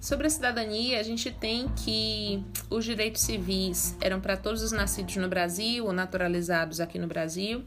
Sobre 0.00 0.26
a 0.26 0.30
cidadania, 0.30 0.98
a 0.98 1.02
gente 1.02 1.30
tem 1.30 1.68
que 1.68 2.42
os 2.70 2.86
direitos 2.86 3.20
civis 3.20 3.94
eram 4.00 4.18
para 4.18 4.34
todos 4.34 4.62
os 4.62 4.72
nascidos 4.72 5.16
no 5.16 5.28
Brasil 5.28 5.84
ou 5.84 5.92
naturalizados 5.92 6.80
aqui 6.80 6.98
no 6.98 7.06
Brasil 7.06 7.66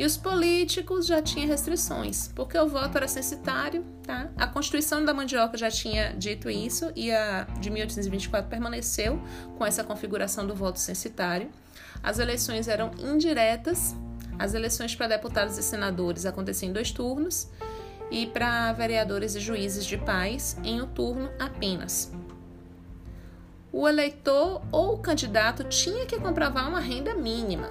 e 0.00 0.04
os 0.06 0.16
políticos 0.16 1.06
já 1.06 1.20
tinham 1.20 1.46
restrições, 1.46 2.28
porque 2.34 2.56
o 2.56 2.66
voto 2.66 2.96
era 2.96 3.06
censitário, 3.06 3.84
tá? 4.02 4.30
A 4.34 4.46
Constituição 4.46 5.04
da 5.04 5.12
Mandioca 5.12 5.58
já 5.58 5.70
tinha 5.70 6.14
dito 6.14 6.48
isso 6.48 6.90
e 6.96 7.12
a 7.12 7.44
de 7.60 7.68
1824 7.68 8.48
permaneceu 8.48 9.20
com 9.58 9.66
essa 9.66 9.84
configuração 9.84 10.46
do 10.46 10.54
voto 10.54 10.78
censitário. 10.78 11.50
As 12.02 12.18
eleições 12.18 12.66
eram 12.66 12.92
indiretas, 12.98 13.94
as 14.38 14.54
eleições 14.54 14.94
para 14.96 15.06
deputados 15.06 15.58
e 15.58 15.62
senadores 15.62 16.24
aconteciam 16.24 16.70
em 16.70 16.72
dois 16.72 16.90
turnos 16.90 17.50
e 18.10 18.26
para 18.26 18.72
vereadores 18.72 19.34
e 19.34 19.40
juízes 19.40 19.84
de 19.84 19.98
paz 19.98 20.56
em 20.64 20.80
um 20.80 20.86
turno 20.86 21.30
apenas. 21.38 22.10
O 23.70 23.86
eleitor 23.86 24.62
ou 24.72 24.94
o 24.94 24.98
candidato 24.98 25.64
tinha 25.64 26.06
que 26.06 26.18
comprovar 26.18 26.70
uma 26.70 26.80
renda 26.80 27.14
mínima, 27.14 27.68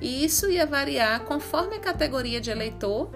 e 0.00 0.24
isso 0.24 0.50
ia 0.50 0.66
variar 0.66 1.24
conforme 1.24 1.76
a 1.76 1.80
categoria 1.80 2.40
de 2.40 2.50
eleitor 2.50 3.10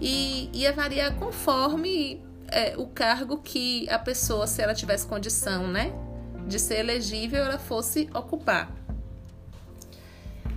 e 0.00 0.50
ia 0.52 0.72
variar 0.72 1.14
conforme 1.14 2.20
é, 2.48 2.74
o 2.76 2.86
cargo 2.86 3.38
que 3.38 3.88
a 3.88 3.98
pessoa, 3.98 4.46
se 4.46 4.60
ela 4.60 4.74
tivesse 4.74 5.06
condição, 5.06 5.66
né, 5.66 5.92
de 6.46 6.58
ser 6.58 6.80
elegível, 6.80 7.44
ela 7.44 7.58
fosse 7.58 8.10
ocupar. 8.12 8.70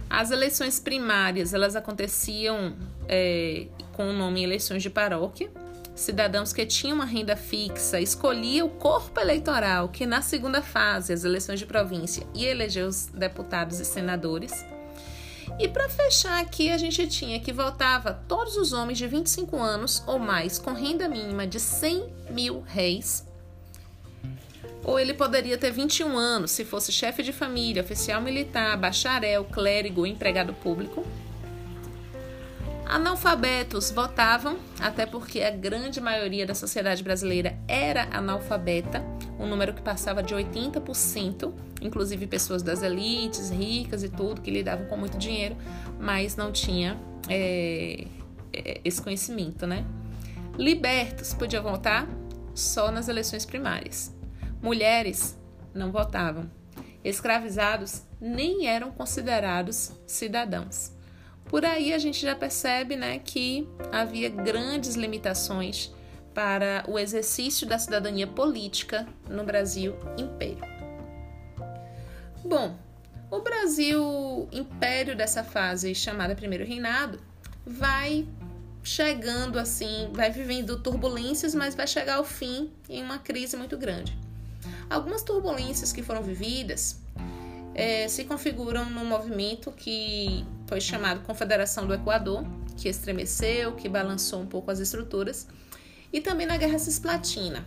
As 0.09 0.31
eleições 0.31 0.79
primárias, 0.79 1.53
elas 1.53 1.75
aconteciam 1.75 2.75
é, 3.07 3.67
com 3.93 4.09
o 4.09 4.13
nome 4.13 4.43
eleições 4.43 4.81
de 4.83 4.89
paróquia. 4.89 5.49
Cidadãos 5.95 6.51
que 6.51 6.65
tinham 6.65 6.95
uma 6.95 7.05
renda 7.05 7.35
fixa 7.35 8.01
escolhiam 8.01 8.67
o 8.67 8.69
corpo 8.69 9.19
eleitoral 9.19 9.87
que 9.89 10.05
na 10.05 10.21
segunda 10.21 10.61
fase, 10.61 11.13
as 11.13 11.23
eleições 11.23 11.59
de 11.59 11.65
província, 11.65 12.27
ia 12.33 12.51
eleger 12.51 12.85
os 12.85 13.05
deputados 13.07 13.79
e 13.79 13.85
senadores. 13.85 14.65
E 15.57 15.69
para 15.69 15.88
fechar 15.88 16.41
aqui, 16.41 16.69
a 16.69 16.77
gente 16.77 17.07
tinha 17.07 17.39
que 17.39 17.53
votava 17.53 18.21
todos 18.27 18.57
os 18.57 18.74
homens 18.74 18.97
de 18.97 19.07
25 19.07 19.57
anos 19.57 20.03
ou 20.05 20.19
mais 20.19 20.59
com 20.59 20.74
renda 20.74 21.07
mínima 21.07 21.47
de 21.47 21.59
100 21.59 22.13
mil 22.29 22.62
réis. 22.67 23.25
Ou 24.83 25.00
ele 25.00 25.13
poderia 25.13 25.57
ter 25.57 25.71
21 25.71 26.17
anos 26.17 26.51
se 26.51 26.65
fosse 26.65 26.91
chefe 26.91 27.24
de 27.24 27.31
família, 27.31 27.81
oficial 27.81 28.21
militar, 28.21 28.77
bacharel, 28.77 29.45
clérigo 29.45 30.01
ou 30.01 30.07
empregado 30.07 30.53
público. 30.53 31.05
Analfabetos 32.88 33.89
votavam, 33.89 34.58
até 34.80 35.06
porque 35.08 35.42
a 35.42 35.50
grande 35.50 36.00
maioria 36.00 36.46
da 36.46 36.54
sociedade 36.54 37.04
brasileira 37.04 37.58
era 37.68 38.08
analfabeta, 38.15 39.04
um 39.39 39.48
número 39.48 39.74
que 39.74 39.82
passava 39.82 40.22
de 40.22 40.36
80%, 40.36 41.51
inclusive 41.82 42.27
pessoas 42.27 42.62
das 42.62 42.84
elites, 42.84 43.50
ricas 43.50 44.04
e 44.04 44.10
tudo, 44.10 44.39
que 44.39 44.51
lidavam 44.51 44.86
com 44.86 44.96
muito 44.96 45.18
dinheiro, 45.18 45.58
mas 46.00 46.36
não 46.36 46.51
tinha 46.51 46.98
é, 47.27 48.06
é 48.54 48.82
esse 48.86 49.01
conhecimento, 49.01 49.65
né? 49.65 49.84
Libertos 50.58 51.34
podiam 51.34 51.63
votar 51.63 52.08
só 52.54 52.92
nas 52.92 53.08
eleições 53.08 53.46
primárias. 53.46 54.15
Mulheres 54.62 55.38
não 55.74 55.92
votavam. 55.92 56.50
Escravizados 57.04 58.04
nem 58.22 58.68
eram 58.68 58.92
considerados 58.92 59.92
cidadãos. 60.08 60.94
Por 61.45 61.63
aí 61.63 61.93
a 61.93 61.97
gente 61.97 62.21
já 62.21 62.35
percebe 62.35 62.95
né, 62.95 63.19
que 63.19 63.67
havia 63.91 64.29
grandes 64.29 64.95
limitações 64.95 65.93
para 66.33 66.83
o 66.87 66.99
exercício 66.99 67.65
da 67.67 67.79
cidadania 67.79 68.27
política 68.27 69.07
no 69.29 69.43
Brasil 69.43 69.95
Império. 70.17 70.63
Bom, 72.43 72.77
o 73.31 73.39
Brasil, 73.39 74.47
império 74.51 75.15
dessa 75.15 75.43
fase 75.43 75.95
chamada 75.95 76.35
Primeiro 76.35 76.65
Reinado, 76.65 77.19
vai 77.65 78.27
chegando 78.83 79.57
assim, 79.57 80.09
vai 80.13 80.29
vivendo 80.29 80.79
turbulências, 80.79 81.55
mas 81.55 81.73
vai 81.73 81.87
chegar 81.87 82.17
ao 82.17 82.23
fim 82.23 82.71
em 82.87 83.01
uma 83.01 83.17
crise 83.17 83.57
muito 83.57 83.77
grande. 83.77 84.15
Algumas 84.89 85.23
turbulências 85.23 85.91
que 85.91 86.03
foram 86.03 86.21
vividas 86.21 87.01
é, 87.73 88.07
se 88.07 88.25
configuram 88.25 88.89
num 88.89 89.05
movimento 89.05 89.71
que 89.71 90.45
foi 90.67 90.81
chamado 90.81 91.22
Confederação 91.22 91.86
do 91.86 91.93
Equador, 91.93 92.45
que 92.77 92.89
estremeceu, 92.89 93.74
que 93.74 93.88
balançou 93.88 94.41
um 94.41 94.45
pouco 94.45 94.72
as 94.72 94.79
estruturas, 94.79 95.48
e 96.12 96.19
também 96.19 96.48
na 96.48 96.57
Guerra 96.57 96.79
Cisplatina. 96.79 97.65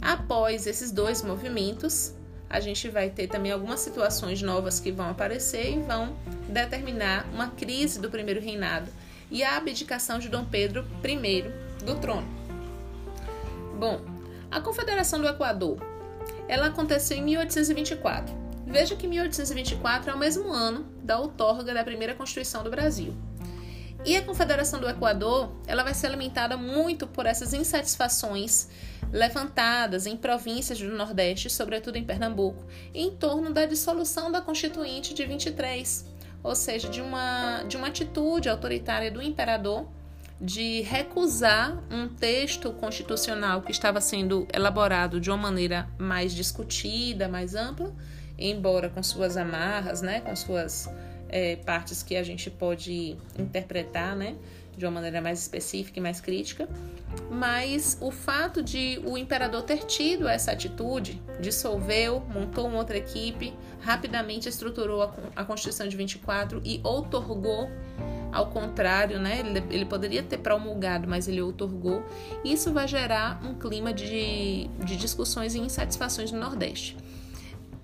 Após 0.00 0.66
esses 0.66 0.90
dois 0.90 1.22
movimentos, 1.22 2.14
a 2.48 2.58
gente 2.58 2.88
vai 2.88 3.10
ter 3.10 3.28
também 3.28 3.52
algumas 3.52 3.80
situações 3.80 4.42
novas 4.42 4.80
que 4.80 4.90
vão 4.90 5.10
aparecer 5.10 5.72
e 5.72 5.80
vão 5.80 6.16
determinar 6.48 7.26
uma 7.32 7.48
crise 7.48 8.00
do 8.00 8.10
primeiro 8.10 8.40
reinado 8.40 8.90
e 9.30 9.44
a 9.44 9.56
abdicação 9.56 10.18
de 10.18 10.28
Dom 10.28 10.44
Pedro 10.44 10.84
I 11.04 11.44
do 11.84 11.94
trono. 11.96 12.26
Bom, 13.78 14.00
a 14.50 14.60
Confederação 14.60 15.20
do 15.20 15.28
Equador, 15.28 15.78
ela 16.48 16.66
aconteceu 16.66 17.16
em 17.16 17.22
1824. 17.22 18.34
Veja 18.70 18.94
que 18.94 19.08
1824 19.08 20.10
é 20.10 20.14
o 20.14 20.18
mesmo 20.18 20.52
ano 20.52 20.86
da 21.02 21.18
outorga 21.18 21.74
da 21.74 21.82
primeira 21.82 22.14
Constituição 22.14 22.62
do 22.62 22.70
Brasil. 22.70 23.12
E 24.04 24.16
a 24.16 24.22
Confederação 24.22 24.78
do 24.80 24.88
Equador, 24.88 25.52
ela 25.66 25.82
vai 25.82 25.92
ser 25.92 26.06
alimentada 26.06 26.56
muito 26.56 27.04
por 27.04 27.26
essas 27.26 27.52
insatisfações 27.52 28.68
levantadas 29.12 30.06
em 30.06 30.16
províncias 30.16 30.78
do 30.78 30.96
Nordeste, 30.96 31.50
sobretudo 31.50 31.96
em 31.96 32.04
Pernambuco, 32.04 32.64
em 32.94 33.10
torno 33.10 33.52
da 33.52 33.66
dissolução 33.66 34.30
da 34.30 34.40
Constituinte 34.40 35.12
de 35.14 35.26
23, 35.26 36.06
ou 36.40 36.54
seja, 36.54 36.88
de 36.88 37.02
uma, 37.02 37.64
de 37.64 37.76
uma 37.76 37.88
atitude 37.88 38.48
autoritária 38.48 39.10
do 39.10 39.20
imperador 39.20 39.88
de 40.40 40.80
recusar 40.82 41.76
um 41.90 42.08
texto 42.08 42.72
constitucional 42.72 43.60
que 43.60 43.72
estava 43.72 44.00
sendo 44.00 44.46
elaborado 44.54 45.20
de 45.20 45.28
uma 45.28 45.36
maneira 45.36 45.88
mais 45.98 46.32
discutida, 46.32 47.28
mais 47.28 47.54
ampla, 47.54 47.92
embora 48.40 48.88
com 48.88 49.02
suas 49.02 49.36
amarras, 49.36 50.02
né, 50.02 50.20
com 50.20 50.34
suas 50.34 50.88
é, 51.28 51.56
partes 51.56 52.02
que 52.02 52.16
a 52.16 52.22
gente 52.22 52.50
pode 52.50 53.16
interpretar, 53.38 54.16
né, 54.16 54.36
de 54.76 54.86
uma 54.86 54.92
maneira 54.92 55.20
mais 55.20 55.40
específica 55.40 55.98
e 55.98 56.02
mais 56.02 56.20
crítica, 56.20 56.68
mas 57.30 57.98
o 58.00 58.10
fato 58.10 58.62
de 58.62 59.00
o 59.04 59.18
imperador 59.18 59.62
ter 59.62 59.84
tido 59.84 60.26
essa 60.26 60.52
atitude, 60.52 61.20
dissolveu, 61.40 62.20
montou 62.32 62.66
uma 62.66 62.78
outra 62.78 62.96
equipe, 62.96 63.52
rapidamente 63.80 64.48
estruturou 64.48 65.02
a, 65.02 65.14
a 65.36 65.44
Constituição 65.44 65.86
de 65.86 65.96
24 65.96 66.62
e 66.64 66.80
outorgou 66.82 67.68
ao 68.32 68.46
contrário, 68.46 69.18
né? 69.18 69.40
Ele, 69.40 69.62
ele, 69.70 69.84
poderia 69.84 70.22
ter 70.22 70.38
promulgado, 70.38 71.08
mas 71.08 71.26
ele 71.26 71.42
outorgou. 71.42 72.04
Isso 72.44 72.72
vai 72.72 72.86
gerar 72.86 73.40
um 73.44 73.54
clima 73.54 73.92
de, 73.92 74.68
de 74.84 74.96
discussões 74.96 75.54
e 75.54 75.58
insatisfações 75.58 76.30
no 76.30 76.38
Nordeste. 76.38 76.96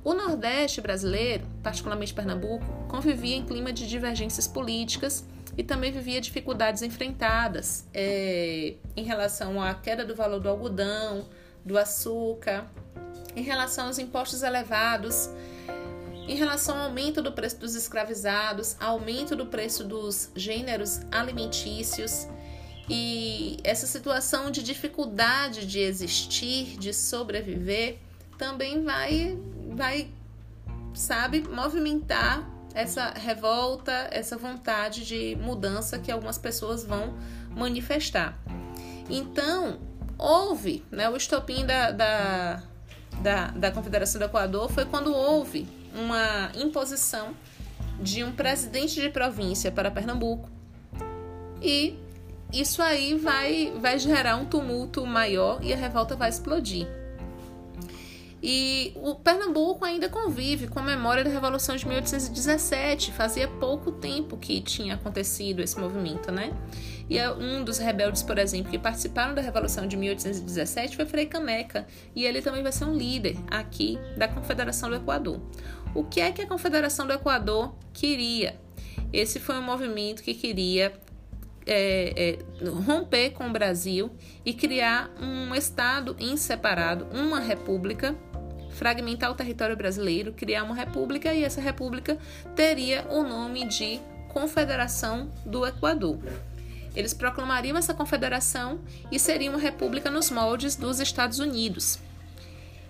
O 0.06 0.14
Nordeste 0.14 0.80
brasileiro, 0.80 1.44
particularmente 1.64 2.14
Pernambuco, 2.14 2.64
convivia 2.86 3.34
em 3.34 3.44
clima 3.44 3.72
de 3.72 3.88
divergências 3.88 4.46
políticas 4.46 5.26
e 5.58 5.64
também 5.64 5.90
vivia 5.90 6.20
dificuldades 6.20 6.80
enfrentadas 6.82 7.88
é, 7.92 8.74
em 8.96 9.02
relação 9.02 9.60
à 9.60 9.74
queda 9.74 10.04
do 10.04 10.14
valor 10.14 10.38
do 10.38 10.48
algodão, 10.48 11.28
do 11.64 11.76
açúcar, 11.76 12.70
em 13.34 13.42
relação 13.42 13.88
aos 13.88 13.98
impostos 13.98 14.44
elevados, 14.44 15.28
em 16.28 16.36
relação 16.36 16.78
ao 16.78 16.84
aumento 16.84 17.20
do 17.20 17.32
preço 17.32 17.58
dos 17.58 17.74
escravizados, 17.74 18.76
aumento 18.78 19.34
do 19.34 19.46
preço 19.46 19.82
dos 19.82 20.30
gêneros 20.36 21.00
alimentícios. 21.10 22.28
E 22.88 23.56
essa 23.64 23.88
situação 23.88 24.52
de 24.52 24.62
dificuldade 24.62 25.66
de 25.66 25.80
existir, 25.80 26.78
de 26.78 26.94
sobreviver, 26.94 27.98
também 28.38 28.84
vai 28.84 29.36
vai, 29.76 30.08
sabe, 30.94 31.42
movimentar 31.48 32.48
essa 32.74 33.10
revolta, 33.10 34.08
essa 34.10 34.36
vontade 34.36 35.06
de 35.06 35.36
mudança 35.36 35.98
que 35.98 36.10
algumas 36.10 36.36
pessoas 36.36 36.84
vão 36.84 37.14
manifestar. 37.54 38.38
Então, 39.08 39.78
houve, 40.18 40.84
né, 40.90 41.08
o 41.08 41.16
estopim 41.16 41.64
da, 41.64 41.90
da, 41.90 42.62
da, 43.22 43.46
da 43.48 43.70
Confederação 43.70 44.18
do 44.18 44.24
Equador 44.24 44.70
foi 44.70 44.84
quando 44.84 45.14
houve 45.14 45.66
uma 45.94 46.50
imposição 46.54 47.34
de 48.00 48.22
um 48.22 48.32
presidente 48.32 49.00
de 49.00 49.08
província 49.08 49.70
para 49.70 49.90
Pernambuco. 49.90 50.50
E 51.62 51.98
isso 52.52 52.82
aí 52.82 53.14
vai, 53.16 53.72
vai 53.80 53.98
gerar 53.98 54.36
um 54.36 54.44
tumulto 54.44 55.06
maior 55.06 55.62
e 55.62 55.72
a 55.72 55.76
revolta 55.76 56.14
vai 56.14 56.28
explodir. 56.28 56.86
E 58.48 58.92
o 59.02 59.16
Pernambuco 59.16 59.84
ainda 59.84 60.08
convive 60.08 60.68
com 60.68 60.78
a 60.78 60.82
memória 60.82 61.24
da 61.24 61.30
Revolução 61.30 61.74
de 61.74 61.84
1817. 61.84 63.10
Fazia 63.10 63.48
pouco 63.48 63.90
tempo 63.90 64.36
que 64.36 64.60
tinha 64.60 64.94
acontecido 64.94 65.60
esse 65.60 65.76
movimento, 65.76 66.30
né? 66.30 66.56
E 67.10 67.18
é 67.18 67.28
um 67.28 67.64
dos 67.64 67.78
rebeldes, 67.78 68.22
por 68.22 68.38
exemplo, 68.38 68.70
que 68.70 68.78
participaram 68.78 69.34
da 69.34 69.42
Revolução 69.42 69.88
de 69.88 69.96
1817 69.96 70.94
foi 70.94 71.06
Frei 71.06 71.26
Caneca, 71.26 71.88
e 72.14 72.24
ele 72.24 72.40
também 72.40 72.62
vai 72.62 72.70
ser 72.70 72.84
um 72.84 72.94
líder 72.94 73.36
aqui 73.50 73.98
da 74.16 74.28
Confederação 74.28 74.90
do 74.90 74.94
Equador. 74.94 75.40
O 75.92 76.04
que 76.04 76.20
é 76.20 76.30
que 76.30 76.42
a 76.42 76.46
Confederação 76.46 77.04
do 77.04 77.12
Equador 77.12 77.74
queria? 77.92 78.60
Esse 79.12 79.40
foi 79.40 79.56
um 79.56 79.62
movimento 79.62 80.22
que 80.22 80.34
queria 80.34 80.92
é, 81.66 82.38
é, 82.38 82.64
romper 82.86 83.30
com 83.30 83.48
o 83.48 83.52
Brasil 83.52 84.10
e 84.44 84.54
criar 84.54 85.10
um 85.20 85.52
Estado 85.54 86.14
em 86.18 86.36
separado, 86.36 87.08
uma 87.12 87.40
república, 87.40 88.14
fragmentar 88.76 89.30
o 89.30 89.34
território 89.34 89.76
brasileiro, 89.76 90.32
criar 90.32 90.62
uma 90.62 90.74
república 90.74 91.32
e 91.32 91.42
essa 91.42 91.60
república 91.60 92.18
teria 92.54 93.06
o 93.10 93.22
nome 93.22 93.66
de 93.66 93.98
Confederação 94.28 95.30
do 95.44 95.66
Equador. 95.66 96.18
Eles 96.94 97.12
proclamariam 97.12 97.76
essa 97.76 97.94
confederação 97.94 98.80
e 99.10 99.18
seria 99.18 99.50
uma 99.50 99.58
república 99.58 100.10
nos 100.10 100.30
moldes 100.30 100.76
dos 100.76 101.00
Estados 101.00 101.38
Unidos. 101.38 101.98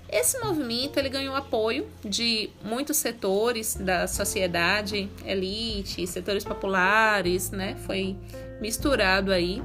Esse 0.09 0.38
movimento 0.38 0.99
ele 0.99 1.09
ganhou 1.09 1.35
apoio 1.35 1.88
de 2.05 2.51
muitos 2.64 2.96
setores 2.96 3.75
da 3.75 4.07
sociedade, 4.07 5.09
elite, 5.25 6.07
setores 6.07 6.44
populares, 6.44 7.51
né? 7.51 7.77
Foi 7.87 8.16
misturado 8.61 9.33
aí. 9.33 9.62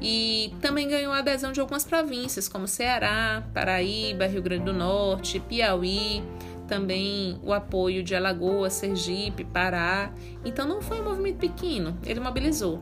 E 0.00 0.54
também 0.60 0.88
ganhou 0.88 1.12
a 1.12 1.18
adesão 1.18 1.52
de 1.52 1.60
algumas 1.60 1.84
províncias, 1.84 2.48
como 2.48 2.66
Ceará, 2.66 3.42
Paraíba, 3.52 4.26
Rio 4.26 4.42
Grande 4.42 4.64
do 4.64 4.72
Norte, 4.72 5.38
Piauí, 5.40 6.22
também 6.66 7.38
o 7.42 7.52
apoio 7.52 8.02
de 8.02 8.14
Alagoas, 8.14 8.74
Sergipe, 8.74 9.44
Pará. 9.44 10.12
Então 10.44 10.66
não 10.66 10.80
foi 10.80 11.00
um 11.00 11.04
movimento 11.04 11.38
pequeno, 11.38 11.98
ele 12.06 12.20
mobilizou. 12.20 12.80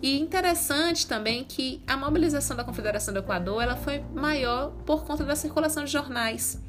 E 0.00 0.18
interessante 0.18 1.06
também 1.06 1.44
que 1.44 1.82
a 1.86 1.96
mobilização 1.96 2.56
da 2.56 2.64
Confederação 2.64 3.12
do 3.12 3.20
Equador 3.20 3.62
ela 3.62 3.76
foi 3.76 4.00
maior 4.14 4.70
por 4.86 5.04
conta 5.04 5.24
da 5.24 5.36
circulação 5.36 5.84
de 5.84 5.90
jornais. 5.90 6.62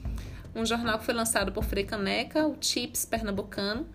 Um 0.55 0.65
jornal 0.65 0.97
que 0.97 1.05
foi 1.05 1.13
lançado 1.13 1.51
por 1.51 1.63
Frei 1.63 1.83
Caneca, 1.83 2.45
o 2.47 2.57
Chips 2.59 3.05
Pernambucano, 3.05 3.87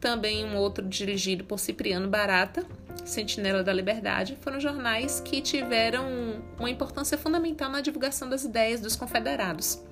também 0.00 0.44
um 0.44 0.56
outro 0.56 0.86
dirigido 0.86 1.44
por 1.44 1.58
Cipriano 1.60 2.08
Barata, 2.08 2.66
Sentinela 3.04 3.62
da 3.62 3.72
Liberdade, 3.72 4.36
foram 4.40 4.60
jornais 4.60 5.20
que 5.20 5.40
tiveram 5.40 6.42
uma 6.58 6.70
importância 6.70 7.16
fundamental 7.16 7.70
na 7.70 7.80
divulgação 7.80 8.28
das 8.28 8.44
ideias 8.44 8.80
dos 8.80 8.96
confederados. 8.96 9.82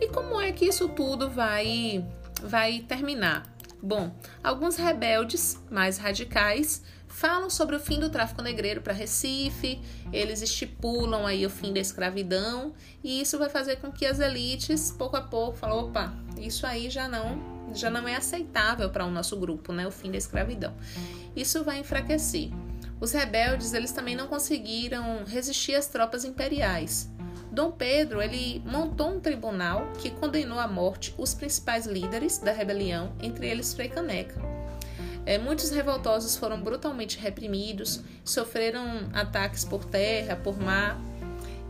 E 0.00 0.08
como 0.08 0.40
é 0.40 0.52
que 0.52 0.66
isso 0.66 0.88
tudo 0.88 1.30
vai 1.30 2.04
vai 2.42 2.80
terminar? 2.80 3.44
Bom, 3.82 4.14
alguns 4.42 4.76
rebeldes 4.76 5.60
mais 5.70 5.98
radicais 5.98 6.82
falam 7.06 7.48
sobre 7.48 7.76
o 7.76 7.80
fim 7.80 8.00
do 8.00 8.10
tráfico 8.10 8.42
negreiro 8.42 8.80
para 8.80 8.92
Recife, 8.92 9.80
eles 10.12 10.42
estipulam 10.42 11.26
aí 11.26 11.46
o 11.46 11.50
fim 11.50 11.72
da 11.72 11.78
escravidão, 11.78 12.74
e 13.04 13.20
isso 13.20 13.38
vai 13.38 13.48
fazer 13.48 13.76
com 13.76 13.92
que 13.92 14.04
as 14.04 14.18
elites, 14.18 14.90
pouco 14.90 15.16
a 15.16 15.20
pouco, 15.20 15.56
falem, 15.56 15.78
opa, 15.78 16.12
isso 16.36 16.66
aí 16.66 16.90
já 16.90 17.06
não 17.06 17.53
já 17.74 17.90
não 17.90 18.06
é 18.08 18.16
aceitável 18.16 18.88
para 18.90 19.04
o 19.04 19.10
nosso 19.10 19.36
grupo, 19.36 19.72
né, 19.72 19.86
o 19.86 19.90
fim 19.90 20.10
da 20.10 20.18
escravidão. 20.18 20.74
Isso 21.34 21.64
vai 21.64 21.78
enfraquecer. 21.80 22.50
Os 23.00 23.12
rebeldes, 23.12 23.74
eles 23.74 23.92
também 23.92 24.14
não 24.14 24.28
conseguiram 24.28 25.24
resistir 25.24 25.74
às 25.74 25.88
tropas 25.88 26.24
imperiais. 26.24 27.10
Dom 27.50 27.70
Pedro, 27.70 28.20
ele 28.20 28.62
montou 28.64 29.10
um 29.10 29.20
tribunal 29.20 29.92
que 29.98 30.10
condenou 30.10 30.58
à 30.58 30.66
morte 30.66 31.14
os 31.16 31.34
principais 31.34 31.86
líderes 31.86 32.38
da 32.38 32.50
rebelião, 32.50 33.12
entre 33.20 33.48
eles 33.48 33.72
Frei 33.72 33.88
Caneca. 33.88 34.40
É, 35.26 35.38
muitos 35.38 35.70
revoltosos 35.70 36.36
foram 36.36 36.60
brutalmente 36.60 37.18
reprimidos, 37.18 38.02
sofreram 38.24 39.08
ataques 39.12 39.64
por 39.64 39.84
terra, 39.84 40.36
por 40.36 40.58
mar, 40.58 41.00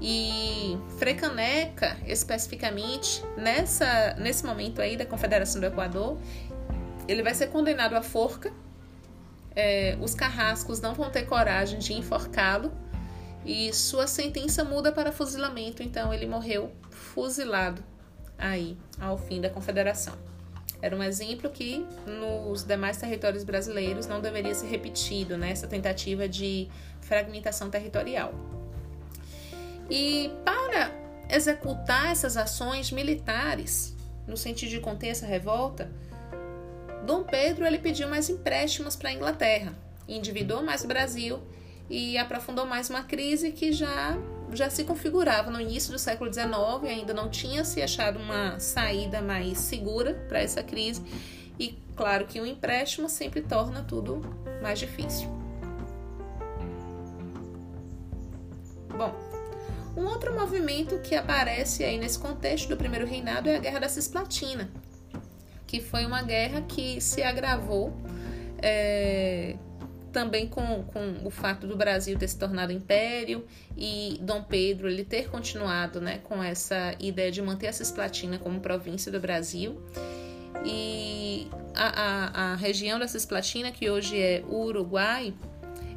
E 0.00 0.76
Frecaneca, 0.98 1.96
especificamente, 2.06 3.22
nessa, 3.36 4.14
nesse 4.14 4.44
momento 4.44 4.82
aí 4.82 4.96
da 4.96 5.06
Confederação 5.06 5.60
do 5.60 5.66
Equador, 5.66 6.18
ele 7.08 7.22
vai 7.22 7.34
ser 7.34 7.48
condenado 7.48 7.94
à 7.94 8.02
forca. 8.02 8.52
É, 9.56 9.96
os 10.00 10.14
carrascos 10.14 10.80
não 10.80 10.94
vão 10.94 11.10
ter 11.10 11.22
coragem 11.22 11.78
de 11.78 11.92
enforcá-lo 11.92 12.72
e 13.44 13.72
sua 13.72 14.06
sentença 14.06 14.64
muda 14.64 14.90
para 14.90 15.12
fuzilamento, 15.12 15.82
então 15.82 16.12
ele 16.12 16.26
morreu 16.26 16.72
fuzilado 16.90 17.82
aí 18.36 18.76
ao 18.98 19.16
fim 19.16 19.40
da 19.40 19.48
Confederação. 19.48 20.14
Era 20.82 20.94
um 20.94 21.02
exemplo 21.02 21.48
que 21.48 21.86
nos 22.06 22.64
demais 22.64 22.96
territórios 22.98 23.44
brasileiros 23.44 24.06
não 24.06 24.20
deveria 24.20 24.54
ser 24.54 24.66
repetido, 24.66 25.38
né? 25.38 25.50
Essa 25.50 25.66
tentativa 25.66 26.28
de 26.28 26.68
fragmentação 27.00 27.70
territorial. 27.70 28.34
E 29.90 30.30
para 30.44 30.90
executar 31.28 32.10
essas 32.12 32.36
ações 32.36 32.90
militares, 32.90 33.94
no 34.26 34.36
sentido 34.36 34.70
de 34.70 34.80
conter 34.80 35.08
essa 35.08 35.26
revolta, 35.26 35.90
Dom 37.06 37.22
Pedro 37.22 37.66
ele 37.66 37.78
pediu 37.78 38.08
mais 38.08 38.30
empréstimos 38.30 38.96
para 38.96 39.10
a 39.10 39.12
Inglaterra, 39.12 39.74
endividou 40.08 40.62
mais 40.62 40.84
o 40.84 40.88
Brasil 40.88 41.40
e 41.88 42.16
aprofundou 42.16 42.64
mais 42.64 42.88
uma 42.88 43.02
crise 43.02 43.52
que 43.52 43.72
já 43.72 44.16
já 44.52 44.70
se 44.70 44.84
configurava 44.84 45.50
no 45.50 45.60
início 45.60 45.90
do 45.90 45.98
século 45.98 46.32
XIX, 46.32 46.48
ainda 46.84 47.12
não 47.12 47.28
tinha 47.28 47.64
se 47.64 47.82
achado 47.82 48.20
uma 48.20 48.60
saída 48.60 49.20
mais 49.20 49.58
segura 49.58 50.14
para 50.28 50.40
essa 50.40 50.62
crise. 50.62 51.02
E 51.58 51.76
claro 51.96 52.26
que 52.26 52.40
o 52.40 52.46
empréstimo 52.46 53.08
sempre 53.08 53.40
torna 53.40 53.82
tudo 53.82 54.20
mais 54.62 54.78
difícil. 54.78 55.28
Bom, 58.96 59.12
um 59.96 60.06
outro 60.06 60.34
movimento 60.34 60.98
que 60.98 61.14
aparece 61.14 61.84
aí 61.84 61.98
nesse 61.98 62.18
contexto 62.18 62.68
do 62.68 62.76
primeiro 62.76 63.06
reinado 63.06 63.48
é 63.48 63.56
a 63.56 63.58
Guerra 63.58 63.80
da 63.80 63.88
Cisplatina, 63.88 64.70
que 65.66 65.80
foi 65.80 66.04
uma 66.04 66.22
guerra 66.22 66.62
que 66.62 67.00
se 67.00 67.22
agravou 67.22 67.92
é, 68.60 69.56
também 70.12 70.46
com, 70.46 70.84
com 70.84 71.16
o 71.24 71.30
fato 71.30 71.66
do 71.66 71.76
Brasil 71.76 72.18
ter 72.18 72.28
se 72.28 72.38
tornado 72.38 72.72
império 72.72 73.44
e 73.76 74.18
Dom 74.22 74.42
Pedro 74.42 74.88
ele 74.88 75.04
ter 75.04 75.28
continuado 75.28 76.00
né, 76.00 76.18
com 76.24 76.42
essa 76.42 76.94
ideia 76.98 77.30
de 77.30 77.42
manter 77.42 77.68
a 77.68 77.72
Cisplatina 77.72 78.38
como 78.38 78.60
província 78.60 79.12
do 79.12 79.20
Brasil. 79.20 79.80
E 80.64 81.48
a, 81.74 82.02
a, 82.02 82.52
a 82.52 82.56
região 82.56 82.98
da 82.98 83.06
Cisplatina, 83.06 83.70
que 83.70 83.90
hoje 83.90 84.18
é 84.18 84.42
o 84.48 84.64
Uruguai, 84.64 85.34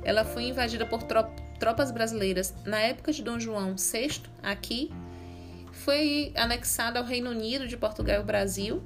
ela 0.04 0.26
foi 0.26 0.44
invadida 0.44 0.86
por 0.86 1.04
tropas 1.04 1.47
brasileiras 1.92 2.54
na 2.66 2.80
época 2.80 3.12
de 3.12 3.24
Dom 3.24 3.40
João 3.40 3.76
VI, 3.76 4.22
aqui, 4.42 4.92
foi 5.72 6.32
anexada 6.36 7.00
ao 7.00 7.06
Reino 7.06 7.30
Unido 7.30 7.68
de 7.68 7.78
Portugal 7.78 8.22
e 8.22 8.24
Brasil 8.24 8.84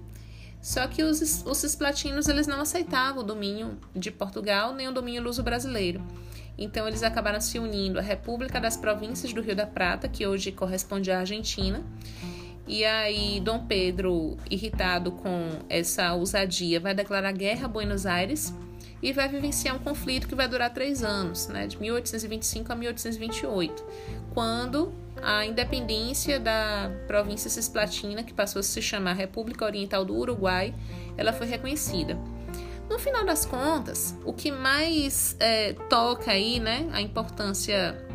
só 0.62 0.88
que 0.88 1.01
os, 1.01 1.43
os 1.45 1.57
cisplatinos 1.57 2.27
eles 2.27 2.45
não 2.45 2.62
aceitavam 2.62 3.23
o 3.23 3.25
domínio 3.25 3.77
de 3.95 4.12
Portugal 4.12 4.73
nem 4.73 4.88
o 4.88 4.93
domínio 4.93 5.23
luso-brasileiro. 5.23 6.01
Então 6.57 6.88
eles 6.88 7.01
acabaram 7.01 7.41
se 7.41 7.57
unindo 7.57 7.97
à 7.97 8.01
República 8.01 8.62
das 8.62 8.77
Províncias 8.77 9.34
do 9.34 9.41
Rio 9.41 9.55
da 9.55 9.65
Prata, 9.65 10.07
que 10.07 10.27
hoje 10.27 10.51
corresponde 10.51 11.10
à 11.12 11.19
Argentina. 11.19 11.84
E 12.67 12.86
aí 12.86 13.39
Dom 13.39 13.65
Pedro, 13.65 14.38
irritado 14.49 15.12
com 15.13 15.49
essa 15.67 16.13
ousadia, 16.13 16.79
vai 16.79 16.93
declarar 16.93 17.31
guerra 17.31 17.65
a 17.65 17.67
Buenos 17.67 18.05
Aires 18.05 18.53
e 19.02 19.12
vai 19.12 19.28
vivenciar 19.28 19.76
um 19.76 19.80
conflito 19.80 20.28
que 20.28 20.36
vai 20.36 20.48
durar 20.48 20.72
três 20.74 21.04
anos, 21.04 21.48
né, 21.48 21.68
de 21.68 21.80
1825 21.80 22.72
a 22.72 22.76
1828, 22.76 23.84
quando 24.34 24.94
a 25.22 25.46
independência 25.46 26.40
da 26.40 26.92
província 27.08 27.50
cisplatina, 27.50 28.24
que 28.24 28.34
passou 28.34 28.60
a 28.60 28.64
se 28.64 28.82
chamar 28.82 29.14
República 29.14 29.66
Oriental 29.66 30.04
do 30.04 30.16
Uruguai, 30.16 30.74
ela 31.18 31.32
foi 31.34 31.48
reconhecida. 31.48 32.18
No 32.90 33.00
final 33.00 33.24
das 33.24 33.46
contas, 33.46 34.18
o 34.26 34.34
que 34.34 34.52
mais 34.52 35.38
é, 35.40 35.74
toca 35.90 36.32
aí, 36.32 36.60
né, 36.60 36.90
a 36.92 37.02
importância, 37.02 38.06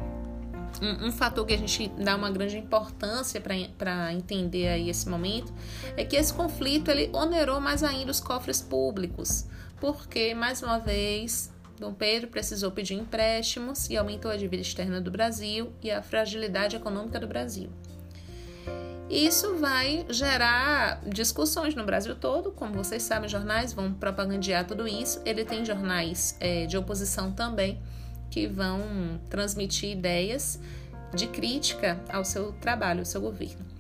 um, 0.83 1.07
um, 1.07 1.13
fator 1.13 1.47
que 1.47 1.55
a 1.55 1.57
gente 1.57 1.89
dá 1.99 2.15
uma 2.15 2.31
grande 2.31 2.59
importância 2.59 3.41
para 3.41 4.13
entender 4.13 4.69
aí 4.69 4.91
esse 4.91 5.09
momento, 5.09 5.53
é 5.97 6.05
que 6.05 6.15
esse 6.15 6.35
conflito 6.35 6.91
ele 6.91 7.09
onerou 7.15 7.59
mais 7.59 7.83
ainda 7.83 8.11
os 8.11 8.21
cofres 8.21 8.61
públicos, 8.61 9.47
porque 9.81 10.35
mais 10.35 10.63
uma 10.63 10.79
vez 10.79 11.53
Dom 11.79 11.93
Pedro 11.93 12.29
precisou 12.29 12.71
pedir 12.71 12.95
empréstimos 12.95 13.89
e 13.91 13.97
aumentou 13.97 14.31
a 14.31 14.37
dívida 14.37 14.63
externa 14.63 15.01
do 15.01 15.11
Brasil 15.11 15.73
e 15.83 15.91
a 15.91 16.03
fragilidade 16.03 16.77
econômica 16.77 17.21
do 17.21 17.27
Brasil. 17.27 17.71
Isso 19.09 19.55
vai 19.57 20.05
gerar 20.09 21.01
discussões 21.07 21.75
no 21.77 21.85
Brasil 21.85 22.17
todo, 22.17 22.51
como 22.51 22.75
vocês 22.75 23.03
sabem, 23.05 23.29
jornais 23.29 23.73
vão 23.73 23.93
propagandear 23.93 24.67
tudo 24.67 24.89
isso. 24.89 25.21
Ele 25.25 25.45
tem 25.45 25.65
jornais 25.65 26.37
é, 26.41 26.67
de 26.67 26.77
oposição 26.77 27.31
também 27.31 27.81
que 28.31 28.49
vão 28.49 29.21
transmitir 29.31 29.91
ideias 29.91 30.59
de 31.15 31.29
crítica 31.29 32.01
ao 32.09 32.25
seu 32.25 32.53
trabalho, 32.55 33.01
ao 33.01 33.07
seu 33.07 33.21
governo. 33.21 33.76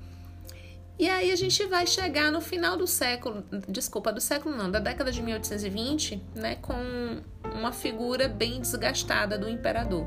E 0.98 1.10
aí 1.10 1.30
a 1.30 1.36
gente 1.36 1.64
vai 1.66 1.86
chegar 1.86 2.32
no 2.32 2.40
final 2.40 2.74
do 2.76 2.86
século, 2.86 3.44
desculpa, 3.68 4.10
do 4.10 4.20
século 4.20 4.56
não, 4.56 4.70
da 4.70 4.78
década 4.78 5.12
de 5.12 5.20
1820, 5.20 6.22
né, 6.34 6.54
com 6.56 6.74
uma 7.54 7.70
figura 7.70 8.28
bem 8.28 8.60
desgastada 8.60 9.36
do 9.36 9.46
imperador. 9.46 10.06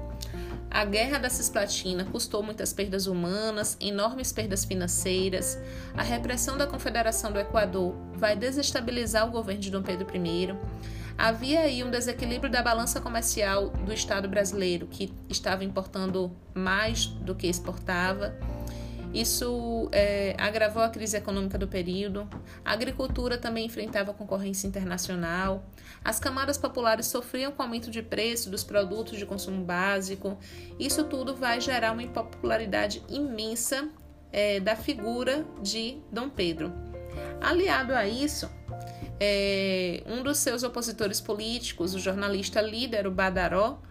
A 0.71 0.85
Guerra 0.85 1.17
da 1.17 1.29
Cisplatina 1.29 2.05
custou 2.05 2.43
muitas 2.43 2.71
perdas 2.73 3.07
humanas, 3.07 3.75
enormes 3.79 4.31
perdas 4.31 4.65
financeiras. 4.65 5.59
A 5.95 6.03
repressão 6.03 6.57
da 6.57 6.67
Confederação 6.67 7.31
do 7.31 7.39
Equador 7.39 7.95
vai 8.15 8.35
desestabilizar 8.35 9.27
o 9.27 9.31
governo 9.31 9.61
de 9.61 9.71
Dom 9.71 9.81
Pedro 9.81 10.07
I. 10.15 10.55
Havia 11.17 11.61
aí 11.61 11.83
um 11.83 11.89
desequilíbrio 11.89 12.51
da 12.51 12.61
balança 12.61 13.01
comercial 13.01 13.69
do 13.69 13.91
Estado 13.91 14.29
brasileiro, 14.29 14.87
que 14.87 15.11
estava 15.27 15.63
importando 15.63 16.31
mais 16.53 17.07
do 17.07 17.35
que 17.35 17.47
exportava. 17.47 18.37
Isso 19.13 19.89
é, 19.91 20.35
agravou 20.37 20.83
a 20.83 20.89
crise 20.89 21.17
econômica 21.17 21.57
do 21.57 21.67
período. 21.67 22.27
A 22.63 22.73
agricultura 22.73 23.37
também 23.37 23.65
enfrentava 23.65 24.13
concorrência 24.13 24.67
internacional. 24.67 25.65
As 26.03 26.19
camadas 26.19 26.57
populares 26.57 27.07
sofriam 27.07 27.51
com 27.51 27.61
o 27.61 27.65
aumento 27.65 27.89
de 27.89 28.03
preço 28.03 28.49
dos 28.49 28.63
produtos 28.63 29.17
de 29.17 29.25
consumo 29.25 29.63
básico. 29.63 30.37
Isso 30.79 31.03
tudo 31.05 31.35
vai 31.35 31.59
gerar 31.59 31.91
uma 31.91 32.03
impopularidade 32.03 33.03
imensa 33.09 33.89
é, 34.31 34.59
da 34.59 34.75
figura 34.75 35.43
de 35.61 35.97
Dom 36.11 36.29
Pedro. 36.29 36.71
Aliado 37.41 37.93
a 37.93 38.07
isso, 38.07 38.49
é, 39.19 40.03
um 40.05 40.21
dos 40.21 40.37
seus 40.37 40.61
opositores 40.61 41.19
políticos, 41.19 41.95
o 41.95 41.99
jornalista 41.99 42.61
líder, 42.61 43.07
o 43.07 43.11
Badaró, 43.11 43.81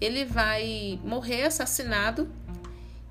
ele 0.00 0.24
vai 0.24 0.98
morrer 1.04 1.44
assassinado 1.44 2.30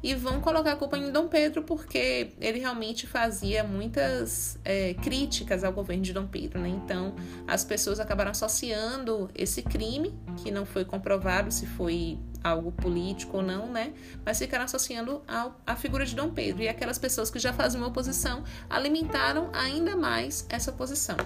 e 0.08 0.16
vão 0.16 0.40
colocar 0.40 0.72
a 0.72 0.76
culpa 0.78 0.98
em 0.98 1.12
Dom 1.12 1.28
Pedro 1.28 1.62
porque 1.64 2.30
ele 2.40 2.60
realmente 2.60 3.06
fazia 3.06 3.62
muitas 3.62 4.58
é, 4.64 4.94
críticas 4.94 5.66
ao 5.66 5.74
governo 5.74 6.02
de 6.02 6.14
Dom 6.14 6.26
Pedro, 6.26 6.62
né? 6.62 6.70
Então 6.70 7.14
as 7.46 7.66
pessoas 7.66 8.00
acabaram 8.00 8.32
associando 8.32 9.30
esse 9.36 9.62
crime, 9.62 10.18
que 10.38 10.50
não 10.50 10.66
foi 10.66 10.86
comprovado 10.86 11.52
se 11.52 11.66
foi 11.66 12.18
algo 12.42 12.72
político 12.72 13.36
ou 13.36 13.44
não, 13.44 13.70
né? 13.70 13.92
Mas 14.26 14.40
ficaram 14.40 14.64
associando 14.64 15.22
ao, 15.28 15.60
à 15.68 15.76
figura 15.76 16.06
de 16.06 16.16
Dom 16.16 16.30
Pedro 16.30 16.64
e 16.64 16.70
aquelas 16.70 16.98
pessoas 16.98 17.30
que 17.30 17.38
já 17.38 17.52
faziam 17.52 17.86
oposição 17.86 18.46
alimentaram 18.70 19.50
ainda 19.52 19.98
mais 19.98 20.46
essa 20.50 20.72
oposição. 20.72 21.18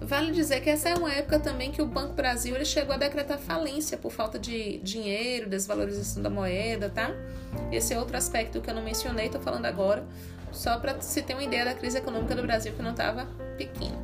Vale 0.00 0.32
dizer 0.32 0.60
que 0.60 0.70
essa 0.70 0.88
é 0.88 0.94
uma 0.94 1.12
época 1.12 1.38
também 1.38 1.70
que 1.70 1.82
o 1.82 1.86
Banco 1.86 2.14
Brasil 2.14 2.54
ele 2.54 2.64
chegou 2.64 2.94
a 2.94 2.98
decretar 2.98 3.38
falência 3.38 3.98
por 3.98 4.10
falta 4.10 4.38
de 4.38 4.78
dinheiro, 4.78 5.48
desvalorização 5.48 6.22
da 6.22 6.30
moeda, 6.30 6.88
tá? 6.88 7.10
Esse 7.70 7.92
é 7.92 7.98
outro 7.98 8.16
aspecto 8.16 8.60
que 8.60 8.70
eu 8.70 8.74
não 8.74 8.82
mencionei, 8.82 9.26
estou 9.26 9.40
falando 9.40 9.66
agora, 9.66 10.06
só 10.52 10.78
para 10.78 11.00
se 11.00 11.20
ter 11.22 11.34
uma 11.34 11.42
ideia 11.42 11.64
da 11.64 11.74
crise 11.74 11.98
econômica 11.98 12.34
do 12.34 12.42
Brasil 12.42 12.72
que 12.72 12.82
não 12.82 12.92
estava 12.92 13.26
pequena. 13.56 13.98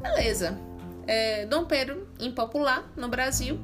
Beleza. 0.00 0.56
É, 1.06 1.46
Dom 1.46 1.66
Pedro 1.66 2.08
impopular 2.18 2.90
no 2.96 3.08
Brasil 3.08 3.60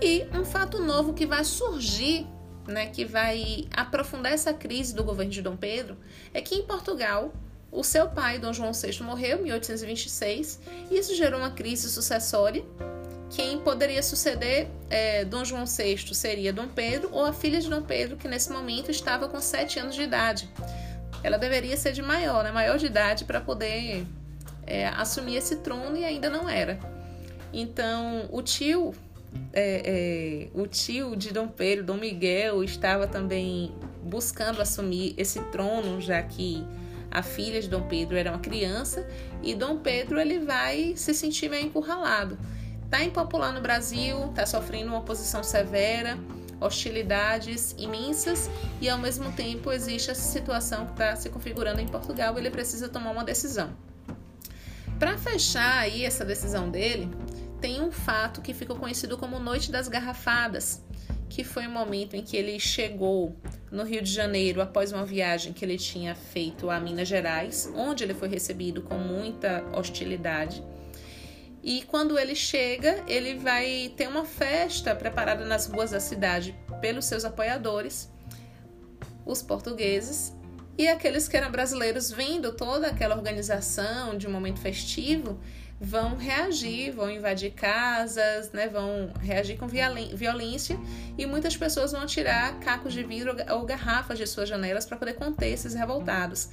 e 0.00 0.26
um 0.32 0.44
fato 0.44 0.82
novo 0.82 1.12
que 1.12 1.26
vai 1.26 1.44
surgir, 1.44 2.26
né, 2.66 2.86
que 2.86 3.04
vai 3.04 3.68
aprofundar 3.70 4.32
essa 4.32 4.52
crise 4.54 4.94
do 4.94 5.04
governo 5.04 5.30
de 5.30 5.42
Dom 5.42 5.56
Pedro, 5.56 5.98
é 6.32 6.40
que 6.40 6.54
em 6.54 6.62
Portugal 6.62 7.32
o 7.72 7.84
seu 7.84 8.08
pai, 8.08 8.38
Dom 8.38 8.52
João 8.52 8.72
VI, 8.72 9.02
morreu 9.02 9.38
em 9.38 9.42
1826 9.42 10.60
e 10.90 10.98
isso 10.98 11.14
gerou 11.14 11.38
uma 11.38 11.50
crise 11.50 11.88
sucessória. 11.88 12.64
Quem 13.30 13.60
poderia 13.60 14.02
suceder 14.02 14.68
é, 14.88 15.24
Dom 15.24 15.44
João 15.44 15.64
VI 15.64 15.98
seria 16.14 16.52
Dom 16.52 16.66
Pedro 16.66 17.10
ou 17.12 17.24
a 17.24 17.32
filha 17.32 17.60
de 17.60 17.70
Dom 17.70 17.82
Pedro, 17.82 18.16
que 18.16 18.26
nesse 18.26 18.50
momento 18.50 18.90
estava 18.90 19.28
com 19.28 19.40
7 19.40 19.78
anos 19.78 19.94
de 19.94 20.02
idade. 20.02 20.50
Ela 21.22 21.38
deveria 21.38 21.76
ser 21.76 21.92
de 21.92 22.02
maior, 22.02 22.42
né, 22.42 22.50
maior 22.50 22.76
de 22.76 22.86
idade, 22.86 23.24
para 23.24 23.40
poder 23.40 24.04
é, 24.66 24.88
assumir 24.88 25.36
esse 25.36 25.56
trono 25.56 25.96
e 25.96 26.04
ainda 26.04 26.28
não 26.28 26.48
era. 26.48 26.78
Então, 27.52 28.28
o 28.32 28.42
tio 28.42 28.92
é, 29.52 30.48
é, 30.54 30.58
o 30.58 30.66
tio 30.66 31.14
de 31.14 31.32
Dom 31.32 31.46
Pedro, 31.48 31.84
Dom 31.84 31.96
Miguel, 31.96 32.64
estava 32.64 33.06
também 33.06 33.72
buscando 34.02 34.60
assumir 34.60 35.14
esse 35.16 35.40
trono, 35.52 36.00
já 36.00 36.20
que 36.22 36.64
a 37.10 37.22
filha 37.22 37.60
de 37.60 37.68
Dom 37.68 37.82
Pedro 37.82 38.16
era 38.16 38.30
uma 38.30 38.38
criança 38.38 39.06
e 39.42 39.54
Dom 39.54 39.78
Pedro 39.78 40.20
ele 40.20 40.38
vai 40.38 40.94
se 40.96 41.12
sentir 41.12 41.48
meio 41.48 41.66
encurralado. 41.66 42.38
Tá 42.88 43.02
impopular 43.02 43.52
no 43.52 43.60
Brasil, 43.60 44.28
tá 44.34 44.46
sofrendo 44.46 44.88
uma 44.88 44.98
oposição 44.98 45.42
severa, 45.42 46.18
hostilidades 46.60 47.74
imensas 47.78 48.50
e 48.80 48.88
ao 48.88 48.98
mesmo 48.98 49.32
tempo 49.32 49.72
existe 49.72 50.10
essa 50.10 50.30
situação 50.30 50.86
que 50.86 50.92
está 50.92 51.16
se 51.16 51.30
configurando 51.30 51.80
em 51.80 51.88
Portugal. 51.88 52.38
Ele 52.38 52.50
precisa 52.50 52.88
tomar 52.88 53.10
uma 53.10 53.24
decisão. 53.24 53.70
Para 54.98 55.16
fechar 55.16 55.78
aí 55.78 56.04
essa 56.04 56.24
decisão 56.24 56.70
dele, 56.70 57.10
tem 57.60 57.80
um 57.80 57.90
fato 57.90 58.40
que 58.42 58.52
ficou 58.52 58.76
conhecido 58.76 59.16
como 59.16 59.38
Noite 59.38 59.70
das 59.70 59.88
Garrafadas, 59.88 60.82
que 61.28 61.42
foi 61.42 61.66
o 61.66 61.70
momento 61.70 62.14
em 62.14 62.22
que 62.22 62.36
ele 62.36 62.58
chegou 62.60 63.36
no 63.70 63.84
Rio 63.84 64.02
de 64.02 64.12
Janeiro 64.12 64.60
após 64.60 64.92
uma 64.92 65.04
viagem 65.04 65.52
que 65.52 65.64
ele 65.64 65.78
tinha 65.78 66.14
feito 66.14 66.68
a 66.68 66.80
Minas 66.80 67.06
Gerais, 67.06 67.70
onde 67.74 68.02
ele 68.02 68.14
foi 68.14 68.28
recebido 68.28 68.82
com 68.82 68.96
muita 68.98 69.64
hostilidade. 69.72 70.62
E 71.62 71.82
quando 71.82 72.18
ele 72.18 72.34
chega, 72.34 73.04
ele 73.06 73.34
vai 73.34 73.92
ter 73.96 74.08
uma 74.08 74.24
festa 74.24 74.94
preparada 74.94 75.44
nas 75.44 75.66
ruas 75.66 75.90
da 75.90 76.00
cidade 76.00 76.54
pelos 76.80 77.04
seus 77.04 77.24
apoiadores, 77.24 78.10
os 79.24 79.42
portugueses, 79.42 80.32
e 80.78 80.88
aqueles 80.88 81.28
que 81.28 81.36
eram 81.36 81.50
brasileiros 81.50 82.10
vendo 82.10 82.52
toda 82.52 82.88
aquela 82.88 83.14
organização 83.14 84.16
de 84.16 84.26
um 84.26 84.30
momento 84.30 84.58
festivo, 84.58 85.38
vão 85.80 86.16
reagir, 86.16 86.92
vão 86.92 87.10
invadir 87.10 87.52
casas, 87.52 88.52
né, 88.52 88.68
vão 88.68 89.10
reagir 89.18 89.56
com 89.56 89.66
violência 89.66 90.78
e 91.16 91.24
muitas 91.24 91.56
pessoas 91.56 91.92
vão 91.92 92.04
tirar 92.04 92.60
cacos 92.60 92.92
de 92.92 93.02
vidro 93.02 93.34
ou 93.50 93.64
garrafas 93.64 94.18
de 94.18 94.26
suas 94.26 94.46
janelas 94.46 94.84
para 94.84 94.98
poder 94.98 95.14
conter 95.14 95.48
esses 95.48 95.72
revoltados. 95.72 96.50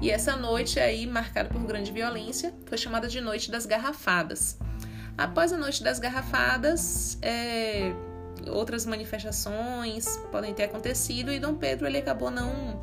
E 0.00 0.10
essa 0.10 0.34
noite 0.34 0.80
aí, 0.80 1.06
marcada 1.06 1.50
por 1.50 1.60
grande 1.62 1.92
violência, 1.92 2.54
foi 2.64 2.78
chamada 2.78 3.06
de 3.06 3.20
Noite 3.20 3.50
das 3.50 3.66
Garrafadas. 3.66 4.56
Após 5.18 5.52
a 5.52 5.58
Noite 5.58 5.82
das 5.82 5.98
Garrafadas, 5.98 7.18
é, 7.20 7.92
outras 8.48 8.86
manifestações 8.86 10.16
podem 10.30 10.54
ter 10.54 10.64
acontecido 10.64 11.32
e 11.32 11.40
Dom 11.40 11.54
Pedro 11.54 11.86
ele 11.86 11.98
acabou 11.98 12.30
não 12.30 12.80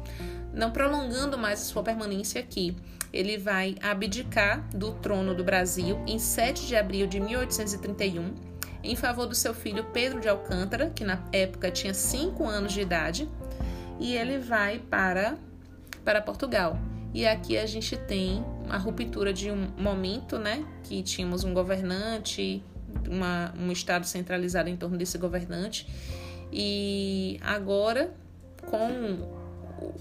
não 0.53 0.71
prolongando 0.71 1.37
mais 1.37 1.61
a 1.61 1.65
sua 1.65 1.83
permanência 1.83 2.41
aqui. 2.41 2.75
Ele 3.13 3.37
vai 3.37 3.75
abdicar 3.81 4.67
do 4.75 4.91
trono 4.93 5.33
do 5.33 5.43
Brasil 5.43 6.01
em 6.07 6.19
7 6.19 6.65
de 6.65 6.75
abril 6.75 7.07
de 7.07 7.19
1831, 7.19 8.33
em 8.83 8.95
favor 8.95 9.27
do 9.27 9.35
seu 9.35 9.53
filho 9.53 9.85
Pedro 9.93 10.19
de 10.19 10.27
Alcântara, 10.27 10.89
que 10.89 11.03
na 11.03 11.23
época 11.31 11.71
tinha 11.71 11.93
5 11.93 12.43
anos 12.45 12.73
de 12.73 12.81
idade, 12.81 13.29
e 13.99 14.15
ele 14.15 14.39
vai 14.39 14.79
para, 14.79 15.37
para 16.03 16.21
Portugal. 16.21 16.77
E 17.13 17.25
aqui 17.25 17.57
a 17.57 17.65
gente 17.65 17.95
tem 17.95 18.43
a 18.69 18.77
ruptura 18.77 19.31
de 19.31 19.49
um 19.51 19.69
momento, 19.77 20.37
né, 20.37 20.65
que 20.83 21.01
tínhamos 21.01 21.43
um 21.43 21.53
governante, 21.53 22.63
uma, 23.09 23.53
um 23.57 23.71
estado 23.71 24.05
centralizado 24.05 24.69
em 24.69 24.77
torno 24.77 24.97
desse 24.97 25.17
governante, 25.17 25.87
e 26.51 27.39
agora 27.41 28.13
com 28.69 29.37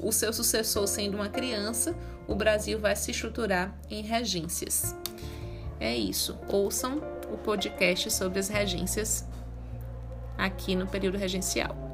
o 0.01 0.13
seu 0.13 0.33
sucessor 0.33 0.87
sendo 0.87 1.17
uma 1.17 1.29
criança, 1.29 1.97
o 2.27 2.35
Brasil 2.35 2.79
vai 2.79 2.97
se 2.97 3.11
estruturar 3.11 3.77
em 3.91 4.03
regências. 4.03 4.95
É 5.79 5.95
isso. 5.95 6.39
Ouçam 6.49 7.03
o 7.33 7.37
podcast 7.37 8.11
sobre 8.11 8.39
as 8.39 8.49
regências 8.49 9.25
aqui 10.37 10.75
no 10.75 10.87
período 10.87 11.19
regencial. 11.19 11.86